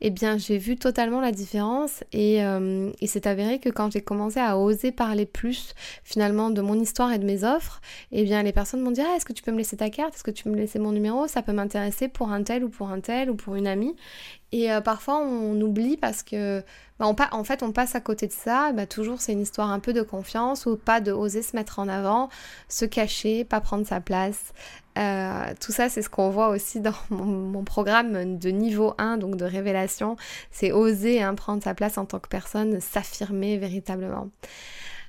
eh 0.01 0.09
bien 0.09 0.37
j'ai 0.37 0.57
vu 0.57 0.75
totalement 0.75 1.21
la 1.21 1.31
différence 1.31 2.03
et, 2.11 2.39
et 2.39 3.07
c'est 3.07 3.27
avéré 3.27 3.59
que 3.59 3.69
quand 3.69 3.93
j'ai 3.93 4.01
commencé 4.01 4.41
à 4.41 4.57
oser 4.57 4.91
parler 4.91 5.25
plus 5.25 5.73
finalement 6.03 6.49
de 6.49 6.59
mon 6.59 6.77
histoire 6.77 7.13
et 7.13 7.19
de 7.19 7.23
mes 7.23 7.45
offres, 7.45 7.79
eh 8.11 8.23
bien 8.23 8.43
les 8.43 8.51
personnes 8.51 8.81
m'ont 8.81 8.91
dit 8.91 8.99
ah, 8.99 9.15
est-ce 9.15 9.23
que 9.23 9.31
tu 9.31 9.41
peux 9.41 9.53
me 9.53 9.57
laisser 9.57 9.77
ta 9.77 9.89
carte, 9.89 10.15
est-ce 10.15 10.23
que 10.23 10.31
tu 10.31 10.43
peux 10.43 10.49
me 10.49 10.57
laisser 10.57 10.79
mon 10.79 10.91
numéro, 10.91 11.27
ça 11.27 11.41
peut 11.41 11.53
m'intéresser 11.53 12.09
pour 12.09 12.31
un 12.31 12.43
tel 12.43 12.65
ou 12.65 12.69
pour 12.69 12.89
un 12.89 12.99
tel 12.99 13.29
ou 13.29 13.35
pour 13.35 13.55
une 13.55 13.67
amie. 13.67 13.95
Et 14.51 14.69
parfois 14.83 15.17
on 15.17 15.59
oublie 15.59 15.97
parce 15.97 16.23
que 16.23 16.63
bah, 16.99 17.07
en 17.31 17.43
fait, 17.43 17.61
on 17.61 17.73
passe 17.73 17.95
à 17.95 17.99
côté 17.99 18.27
de 18.27 18.31
ça. 18.31 18.71
Bah, 18.71 18.85
toujours, 18.85 19.19
c'est 19.19 19.33
une 19.33 19.41
histoire 19.41 19.69
un 19.69 19.79
peu 19.79 19.91
de 19.91 20.01
confiance 20.01 20.65
ou 20.65 20.77
pas 20.77 21.01
de 21.01 21.11
oser 21.11 21.41
se 21.41 21.55
mettre 21.55 21.79
en 21.79 21.89
avant, 21.89 22.29
se 22.69 22.85
cacher, 22.85 23.43
pas 23.43 23.59
prendre 23.59 23.85
sa 23.85 23.99
place. 23.99 24.53
Euh, 24.97 25.53
tout 25.59 25.73
ça, 25.73 25.89
c'est 25.89 26.01
ce 26.01 26.09
qu'on 26.09 26.29
voit 26.29 26.47
aussi 26.47 26.79
dans 26.79 26.93
mon, 27.09 27.63
programme 27.65 28.37
de 28.37 28.49
niveau 28.49 28.93
1, 28.97 29.17
donc 29.17 29.35
de 29.35 29.43
révélation. 29.43 30.15
C'est 30.51 30.71
oser 30.71 31.21
hein, 31.21 31.35
prendre 31.35 31.61
sa 31.61 31.73
place 31.73 31.97
en 31.97 32.05
tant 32.05 32.19
que 32.19 32.29
personne, 32.29 32.79
s'affirmer 32.79 33.57
véritablement. 33.57 34.29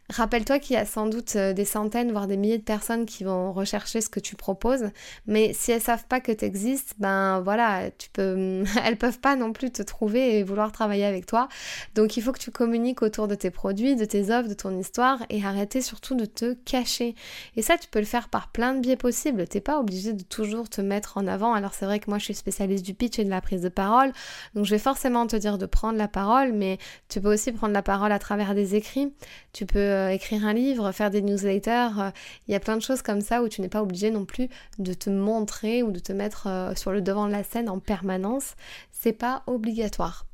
Rappelle-toi 0.08 0.60
qu'il 0.60 0.76
y 0.76 0.78
a 0.78 0.86
sans 0.86 1.06
doute 1.06 1.34
euh, 1.34 1.52
des 1.52 1.64
centaines, 1.64 2.12
voire 2.12 2.28
des 2.28 2.36
milliers 2.36 2.58
de 2.58 2.62
personnes 2.62 3.06
qui 3.06 3.24
vont 3.24 3.52
rechercher 3.52 4.00
ce 4.00 4.08
que 4.08 4.20
tu 4.20 4.36
proposes, 4.36 4.90
mais 5.26 5.52
si 5.52 5.72
elles 5.72 5.80
savent 5.80 6.06
pas 6.06 6.20
que 6.20 6.30
tu 6.30 6.44
existes, 6.44 6.94
ben 6.98 7.40
voilà, 7.40 7.90
tu 7.90 8.08
peux, 8.10 8.62
elles 8.84 8.98
peuvent 8.98 9.18
pas 9.18 9.34
non 9.34 9.52
plus 9.52 9.72
te 9.72 9.82
trouver 9.82 10.38
et 10.38 10.42
vouloir 10.44 10.70
travailler 10.70 11.04
avec 11.04 11.26
toi. 11.26 11.48
Donc 11.96 12.16
il 12.16 12.22
faut 12.22 12.30
que 12.30 12.38
tu 12.38 12.52
communiques 12.52 13.02
autour 13.02 13.26
de 13.26 13.34
tes 13.34 13.50
produits, 13.50 13.96
de 13.96 14.04
tes 14.04 14.30
offres, 14.30 14.48
de 14.48 14.54
ton 14.54 14.78
histoire 14.78 15.24
et 15.28 15.44
arrêter 15.44 15.80
surtout 15.80 16.14
de 16.14 16.24
te 16.24 16.54
cacher. 16.54 17.16
Et 17.56 17.62
ça, 17.62 17.76
tu 17.76 17.88
peux 17.88 17.98
le 17.98 18.04
faire 18.04 18.28
par 18.28 18.52
plein 18.52 18.74
de 18.74 18.80
biais 18.80 18.96
possibles. 18.96 19.48
T'es 19.48 19.60
pas 19.60 19.80
obligé 19.80 20.12
de 20.12 20.22
toujours 20.22 20.68
te 20.68 20.80
mettre 20.80 21.18
en 21.18 21.26
avant. 21.26 21.52
Alors 21.52 21.74
c'est 21.74 21.84
vrai 21.84 21.98
que 21.98 22.08
moi, 22.10 22.18
je 22.18 22.26
suis 22.26 22.34
spécialiste 22.34 22.84
du 22.84 22.94
pitch 22.94 23.18
et 23.18 23.24
de 23.24 23.30
la 23.30 23.40
prise 23.40 23.62
de 23.62 23.68
parole, 23.68 24.12
donc 24.54 24.66
je 24.66 24.70
vais 24.70 24.78
forcément 24.78 25.26
te 25.26 25.34
dire 25.34 25.58
de 25.58 25.66
prendre 25.66 25.98
la 25.98 26.08
parole, 26.08 26.52
mais 26.52 26.78
tu 27.08 27.20
peux 27.20 27.32
aussi 27.32 27.50
prendre 27.50 27.72
la 27.72 27.82
parole 27.82 28.12
à 28.12 28.18
travers 28.20 28.54
des 28.54 28.76
écrits. 28.76 29.12
Tu 29.52 29.66
peux 29.66 29.95
euh, 29.96 30.10
écrire 30.10 30.46
un 30.46 30.52
livre, 30.52 30.92
faire 30.92 31.10
des 31.10 31.22
newsletters. 31.22 31.98
Euh, 31.98 32.10
il 32.46 32.52
y 32.52 32.54
a 32.54 32.60
plein 32.60 32.76
de 32.76 32.82
choses 32.82 33.02
comme 33.02 33.20
ça 33.20 33.42
où 33.42 33.48
tu 33.48 33.60
n'es 33.60 33.68
pas 33.68 33.82
obligé 33.82 34.10
non 34.10 34.24
plus 34.24 34.48
de 34.78 34.92
te 34.92 35.10
montrer 35.10 35.82
ou 35.82 35.90
de 35.90 35.98
te 35.98 36.12
mettre 36.12 36.46
euh, 36.46 36.74
sur 36.74 36.92
le 36.92 37.00
devant 37.00 37.26
de 37.26 37.32
la 37.32 37.42
scène 37.42 37.68
en 37.68 37.78
permanence. 37.78 38.54
C'est 38.92 39.12
pas 39.12 39.42
obligatoire. 39.46 40.26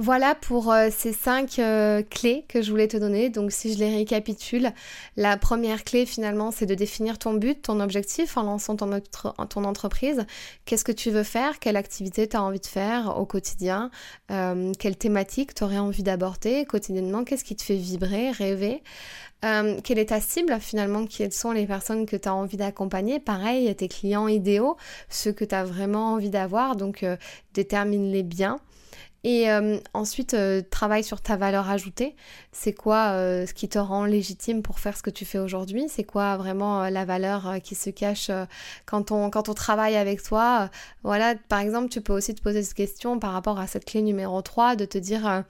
Voilà 0.00 0.36
pour 0.36 0.70
euh, 0.70 0.90
ces 0.92 1.12
cinq 1.12 1.58
euh, 1.58 2.04
clés 2.08 2.44
que 2.46 2.62
je 2.62 2.70
voulais 2.70 2.86
te 2.86 2.96
donner. 2.96 3.30
Donc 3.30 3.50
si 3.50 3.74
je 3.74 3.80
les 3.80 3.92
récapitule, 3.96 4.70
la 5.16 5.36
première 5.36 5.82
clé 5.82 6.06
finalement 6.06 6.52
c'est 6.52 6.66
de 6.66 6.76
définir 6.76 7.18
ton 7.18 7.34
but, 7.34 7.62
ton 7.62 7.80
objectif 7.80 8.36
en 8.36 8.44
lançant 8.44 8.76
ton, 8.76 9.64
entreprise. 9.64 10.24
Qu'est-ce 10.66 10.84
que 10.84 10.92
tu 10.92 11.10
veux 11.10 11.24
faire? 11.24 11.58
Quelle 11.58 11.76
activité 11.76 12.28
tu 12.28 12.36
as 12.36 12.42
envie 12.44 12.60
de 12.60 12.66
faire 12.66 13.18
au 13.18 13.26
quotidien? 13.26 13.90
Euh, 14.30 14.72
Quelle 14.78 14.96
thématique 14.96 15.52
tu 15.52 15.64
aurais 15.64 15.78
envie 15.78 16.04
d'aborder 16.04 16.64
quotidiennement? 16.64 17.24
Qu'est-ce 17.24 17.42
qui 17.42 17.56
te 17.56 17.62
fait 17.62 17.74
vibrer, 17.74 18.30
rêver? 18.30 18.84
Quelle 19.40 19.98
est 19.98 20.10
ta 20.10 20.20
cible 20.20 20.58
finalement? 20.60 21.06
Quelles 21.06 21.32
sont 21.32 21.50
les 21.50 21.66
personnes 21.66 22.06
que 22.06 22.16
tu 22.16 22.28
as 22.28 22.34
envie 22.34 22.56
d'accompagner? 22.56 23.18
Pareil, 23.18 23.74
tes 23.74 23.88
clients 23.88 24.28
idéaux, 24.28 24.76
ceux 25.08 25.32
que 25.32 25.44
tu 25.44 25.54
as 25.56 25.64
vraiment 25.64 26.12
envie 26.12 26.30
d'avoir, 26.30 26.76
donc 26.76 27.04
détermine-les 27.54 28.22
bien. 28.22 28.60
Et 29.24 29.50
euh, 29.50 29.78
ensuite, 29.94 30.34
euh, 30.34 30.62
travaille 30.70 31.02
sur 31.02 31.20
ta 31.20 31.36
valeur 31.36 31.68
ajoutée. 31.68 32.14
C'est 32.52 32.72
quoi 32.72 33.08
euh, 33.08 33.46
ce 33.46 33.54
qui 33.54 33.68
te 33.68 33.78
rend 33.78 34.04
légitime 34.04 34.62
pour 34.62 34.78
faire 34.78 34.96
ce 34.96 35.02
que 35.02 35.10
tu 35.10 35.24
fais 35.24 35.38
aujourd'hui? 35.38 35.86
C'est 35.88 36.04
quoi 36.04 36.36
vraiment 36.36 36.88
la 36.88 37.04
valeur 37.04 37.56
qui 37.62 37.74
se 37.74 37.90
cache 37.90 38.30
quand, 38.86 39.10
on, 39.10 39.30
quand 39.30 39.48
on 39.48 39.54
travaille 39.54 39.96
avec 39.96 40.22
toi? 40.22 40.70
Voilà, 41.02 41.34
par 41.48 41.60
exemple, 41.60 41.88
tu 41.88 42.00
peux 42.00 42.12
aussi 42.12 42.34
te 42.34 42.42
poser 42.42 42.62
cette 42.62 42.74
question 42.74 43.18
par 43.18 43.32
rapport 43.32 43.58
à 43.58 43.66
cette 43.66 43.84
clé 43.84 44.02
numéro 44.02 44.40
3, 44.40 44.76
de 44.76 44.84
te 44.84 44.98
dire 44.98 45.44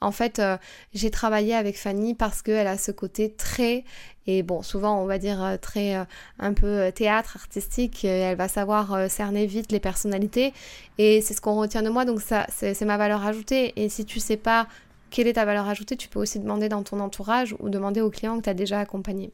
en 0.00 0.12
fait, 0.12 0.38
euh, 0.38 0.56
j'ai 0.92 1.10
travaillé 1.10 1.54
avec 1.54 1.78
Fanny 1.78 2.14
parce 2.14 2.42
qu'elle 2.42 2.66
a 2.66 2.78
ce 2.78 2.90
côté 2.90 3.32
très, 3.32 3.84
et 4.26 4.42
bon, 4.42 4.62
souvent 4.62 5.00
on 5.00 5.06
va 5.06 5.18
dire 5.18 5.42
euh, 5.42 5.56
très 5.56 5.96
euh, 5.96 6.04
un 6.38 6.52
peu 6.52 6.92
théâtre 6.92 7.36
artistique, 7.36 8.04
elle 8.04 8.36
va 8.36 8.48
savoir 8.48 9.10
cerner 9.10 9.46
vite 9.46 9.72
les 9.72 9.80
personnalités, 9.80 10.52
et 10.98 11.20
c'est 11.20 11.34
ce 11.34 11.40
qu'on 11.40 11.56
retient 11.56 11.82
de 11.82 11.90
moi, 11.90 12.04
donc 12.04 12.20
ça, 12.20 12.46
c'est 12.48 12.80
ma 12.84 12.96
valeur 12.96 13.24
ajoutée. 13.24 13.72
Et 13.76 13.88
si 13.88 14.04
tu 14.04 14.20
sais 14.20 14.36
pas 14.36 14.66
quelle 15.14 15.28
est 15.28 15.34
ta 15.34 15.44
valeur 15.44 15.68
ajoutée, 15.68 15.96
tu 15.96 16.08
peux 16.08 16.18
aussi 16.18 16.40
demander 16.40 16.68
dans 16.68 16.82
ton 16.82 16.98
entourage 16.98 17.54
ou 17.60 17.68
demander 17.68 18.00
aux 18.00 18.10
clients 18.10 18.36
que 18.38 18.42
tu 18.42 18.50
as 18.50 18.54
déjà 18.54 18.80
accompagné. 18.80 19.32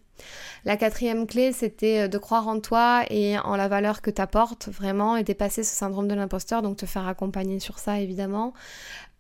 La 0.66 0.77
quatrième 0.77 1.27
clé, 1.27 1.53
c'était 1.53 2.07
de 2.07 2.19
croire 2.19 2.49
en 2.49 2.61
toi 2.61 3.05
et 3.09 3.38
en 3.38 3.57
la 3.57 3.66
valeur 3.66 4.03
que 4.03 4.11
tu 4.11 4.21
apportes 4.21 4.69
vraiment 4.69 5.16
et 5.16 5.25
dépasser 5.25 5.64
ce 5.64 5.75
syndrome 5.75 6.07
de 6.07 6.14
l'imposteur, 6.14 6.61
donc 6.61 6.77
te 6.77 6.85
faire 6.85 7.09
accompagner 7.09 7.61
sur 7.61 7.79
ça 7.79 7.99
évidemment. 7.99 8.53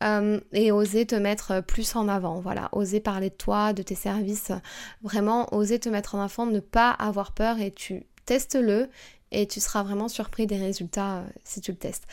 Euh, 0.02 0.38
et 0.52 0.70
oser 0.70 1.06
te 1.06 1.14
mettre 1.14 1.62
plus 1.62 1.96
en 1.96 2.08
avant. 2.08 2.40
Voilà, 2.40 2.68
oser 2.72 3.00
parler 3.00 3.30
de 3.30 3.34
toi, 3.34 3.72
de 3.72 3.82
tes 3.82 3.94
services, 3.94 4.52
vraiment 5.02 5.54
oser 5.54 5.78
te 5.78 5.88
mettre 5.88 6.14
en 6.14 6.20
avant, 6.20 6.44
ne 6.44 6.60
pas 6.60 6.90
avoir 6.90 7.32
peur 7.32 7.58
et 7.58 7.70
tu 7.70 8.04
testes-le 8.26 8.90
et 9.32 9.46
tu 9.46 9.60
seras 9.60 9.82
vraiment 9.82 10.08
surpris 10.08 10.46
des 10.46 10.58
résultats 10.58 11.20
euh, 11.20 11.24
si 11.42 11.62
tu 11.62 11.70
le 11.70 11.78
testes. 11.78 12.04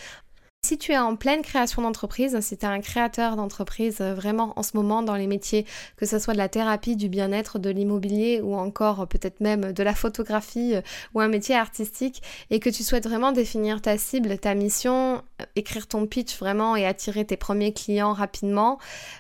Si 0.68 0.78
tu 0.78 0.92
es 0.92 0.98
en 0.98 1.16
pleine 1.16 1.44
création 1.44 1.82
d'entreprise, 1.82 2.38
si 2.42 2.58
tu 2.58 2.66
es 2.66 2.68
un 2.68 2.82
créateur 2.82 3.38
d'entreprise 3.38 4.00
euh, 4.02 4.14
vraiment 4.14 4.52
en 4.58 4.64
ce 4.64 4.76
moment 4.76 5.02
dans 5.02 5.16
les 5.16 5.26
métiers, 5.26 5.66
que 5.96 6.06
ce 6.06 6.20
soit 6.20 6.34
de 6.34 6.38
la 6.38 6.50
thérapie, 6.50 6.98
du 6.98 7.08
bien-être, 7.08 7.58
de 7.58 7.70
l'immobilier 7.70 8.42
ou 8.44 8.54
encore 8.54 9.00
euh, 9.00 9.06
peut-être 9.06 9.40
même 9.40 9.72
de 9.72 9.82
la 9.82 9.96
photographie 9.96 10.76
euh, 10.76 10.82
ou 11.14 11.22
un 11.22 11.30
métier 11.30 11.56
artistique 11.56 12.22
et 12.50 12.60
que 12.60 12.70
tu 12.70 12.84
souhaites 12.84 13.08
vraiment 13.08 13.32
définir 13.32 13.82
ta 13.82 13.98
cible, 13.98 14.38
ta 14.40 14.56
mission, 14.56 15.22
écrire 15.56 15.88
ton 15.88 16.06
pitch 16.06 16.38
vraiment 16.38 16.76
et 16.76 16.86
attirer 16.86 17.24
tes 17.24 17.38
premiers 17.38 17.72
clients 17.72 18.12
rapidement, 18.12 18.78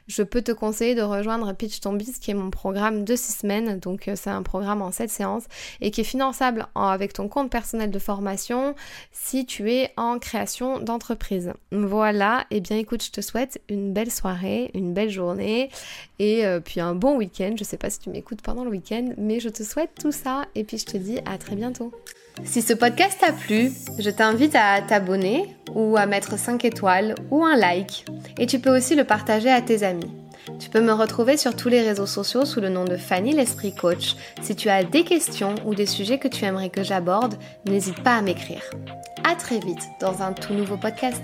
je 0.07 0.23
peux 0.23 0.41
te 0.41 0.51
conseiller 0.51 0.95
de 0.95 1.01
rejoindre 1.01 1.53
Pitch 1.53 1.79
Ton 1.79 1.93
Biz 1.93 2.19
qui 2.19 2.31
est 2.31 2.33
mon 2.33 2.49
programme 2.49 3.05
de 3.05 3.15
6 3.15 3.37
semaines. 3.37 3.79
Donc 3.79 4.09
c'est 4.15 4.29
un 4.29 4.43
programme 4.43 4.81
en 4.81 4.91
7 4.91 5.09
séances 5.09 5.45
et 5.79 5.91
qui 5.91 6.01
est 6.01 6.03
finançable 6.03 6.67
avec 6.75 7.13
ton 7.13 7.29
compte 7.29 7.49
personnel 7.49 7.89
de 7.89 7.99
formation 7.99 8.75
si 9.13 9.45
tu 9.45 9.71
es 9.71 9.93
en 9.95 10.19
création 10.19 10.79
d'entreprise. 10.79 11.36
Voilà, 11.71 12.45
et 12.51 12.57
eh 12.57 12.61
bien 12.61 12.77
écoute, 12.77 13.03
je 13.03 13.11
te 13.11 13.21
souhaite 13.21 13.61
une 13.69 13.93
belle 13.93 14.11
soirée, 14.11 14.71
une 14.73 14.93
belle 14.93 15.09
journée 15.09 15.69
et 16.19 16.45
euh, 16.45 16.59
puis 16.59 16.79
un 16.79 16.95
bon 16.95 17.17
week-end. 17.17 17.55
Je 17.57 17.63
sais 17.63 17.77
pas 17.77 17.89
si 17.89 17.99
tu 17.99 18.09
m'écoutes 18.09 18.41
pendant 18.41 18.63
le 18.63 18.69
week-end, 18.69 19.09
mais 19.17 19.39
je 19.39 19.49
te 19.49 19.63
souhaite 19.63 19.91
tout 19.99 20.11
ça 20.11 20.45
et 20.55 20.63
puis 20.63 20.77
je 20.77 20.85
te 20.85 20.97
dis 20.97 21.19
à 21.25 21.37
très 21.37 21.55
bientôt. 21.55 21.91
Si 22.43 22.61
ce 22.61 22.73
podcast 22.73 23.17
t'a 23.19 23.33
plu, 23.33 23.71
je 23.97 24.09
t'invite 24.09 24.55
à 24.55 24.81
t'abonner 24.81 25.55
ou 25.73 25.97
à 25.97 26.05
mettre 26.05 26.37
5 26.37 26.63
étoiles 26.65 27.15
ou 27.31 27.43
un 27.43 27.55
like 27.55 28.05
et 28.37 28.45
tu 28.45 28.59
peux 28.59 28.75
aussi 28.75 28.95
le 28.95 29.03
partager 29.03 29.49
à 29.49 29.61
tes 29.61 29.83
amis. 29.83 30.11
Tu 30.59 30.69
peux 30.69 30.81
me 30.81 30.93
retrouver 30.93 31.37
sur 31.37 31.55
tous 31.55 31.69
les 31.69 31.81
réseaux 31.81 32.05
sociaux 32.05 32.45
sous 32.45 32.61
le 32.61 32.69
nom 32.69 32.85
de 32.85 32.97
Fanny 32.97 33.33
l'Esprit 33.33 33.73
Coach. 33.73 34.15
Si 34.41 34.55
tu 34.55 34.69
as 34.69 34.83
des 34.83 35.03
questions 35.03 35.55
ou 35.65 35.75
des 35.75 35.85
sujets 35.85 36.19
que 36.19 36.27
tu 36.27 36.45
aimerais 36.45 36.69
que 36.69 36.83
j'aborde, 36.83 37.35
n'hésite 37.65 38.01
pas 38.03 38.15
à 38.15 38.21
m'écrire. 38.21 38.61
À 39.23 39.35
très 39.35 39.59
vite 39.59 39.83
dans 39.99 40.21
un 40.21 40.33
tout 40.33 40.53
nouveau 40.53 40.77
podcast. 40.77 41.21